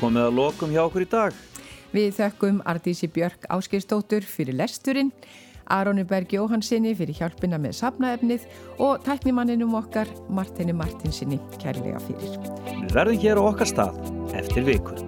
komið 0.00 0.28
að 0.28 0.38
lokum 0.38 0.72
hjá 0.74 0.82
okkur 0.86 1.04
í 1.04 1.10
dag. 1.10 1.36
Við 1.92 2.08
þökkum 2.18 2.62
Ardísi 2.68 3.08
Björk 3.12 3.46
Áskistóttur 3.52 4.26
fyrir 4.28 4.58
lesturinn, 4.58 5.12
Aroni 5.72 6.04
Berg 6.08 6.32
Jóhansinni 6.32 6.94
fyrir 6.96 7.16
hjálpina 7.16 7.60
með 7.60 7.76
sapnaefnið 7.80 8.46
og 8.84 9.04
tæknimanninum 9.08 9.76
okkar 9.80 10.08
Martini 10.28 10.76
Martinsinni 10.76 11.40
kærlega 11.60 12.00
fyrir. 12.06 12.40
Við 12.68 12.96
verðum 12.96 13.22
hér 13.24 13.40
á 13.40 13.42
okkar 13.50 13.72
stað 13.74 14.02
eftir 14.36 14.68
vikur. 14.68 15.07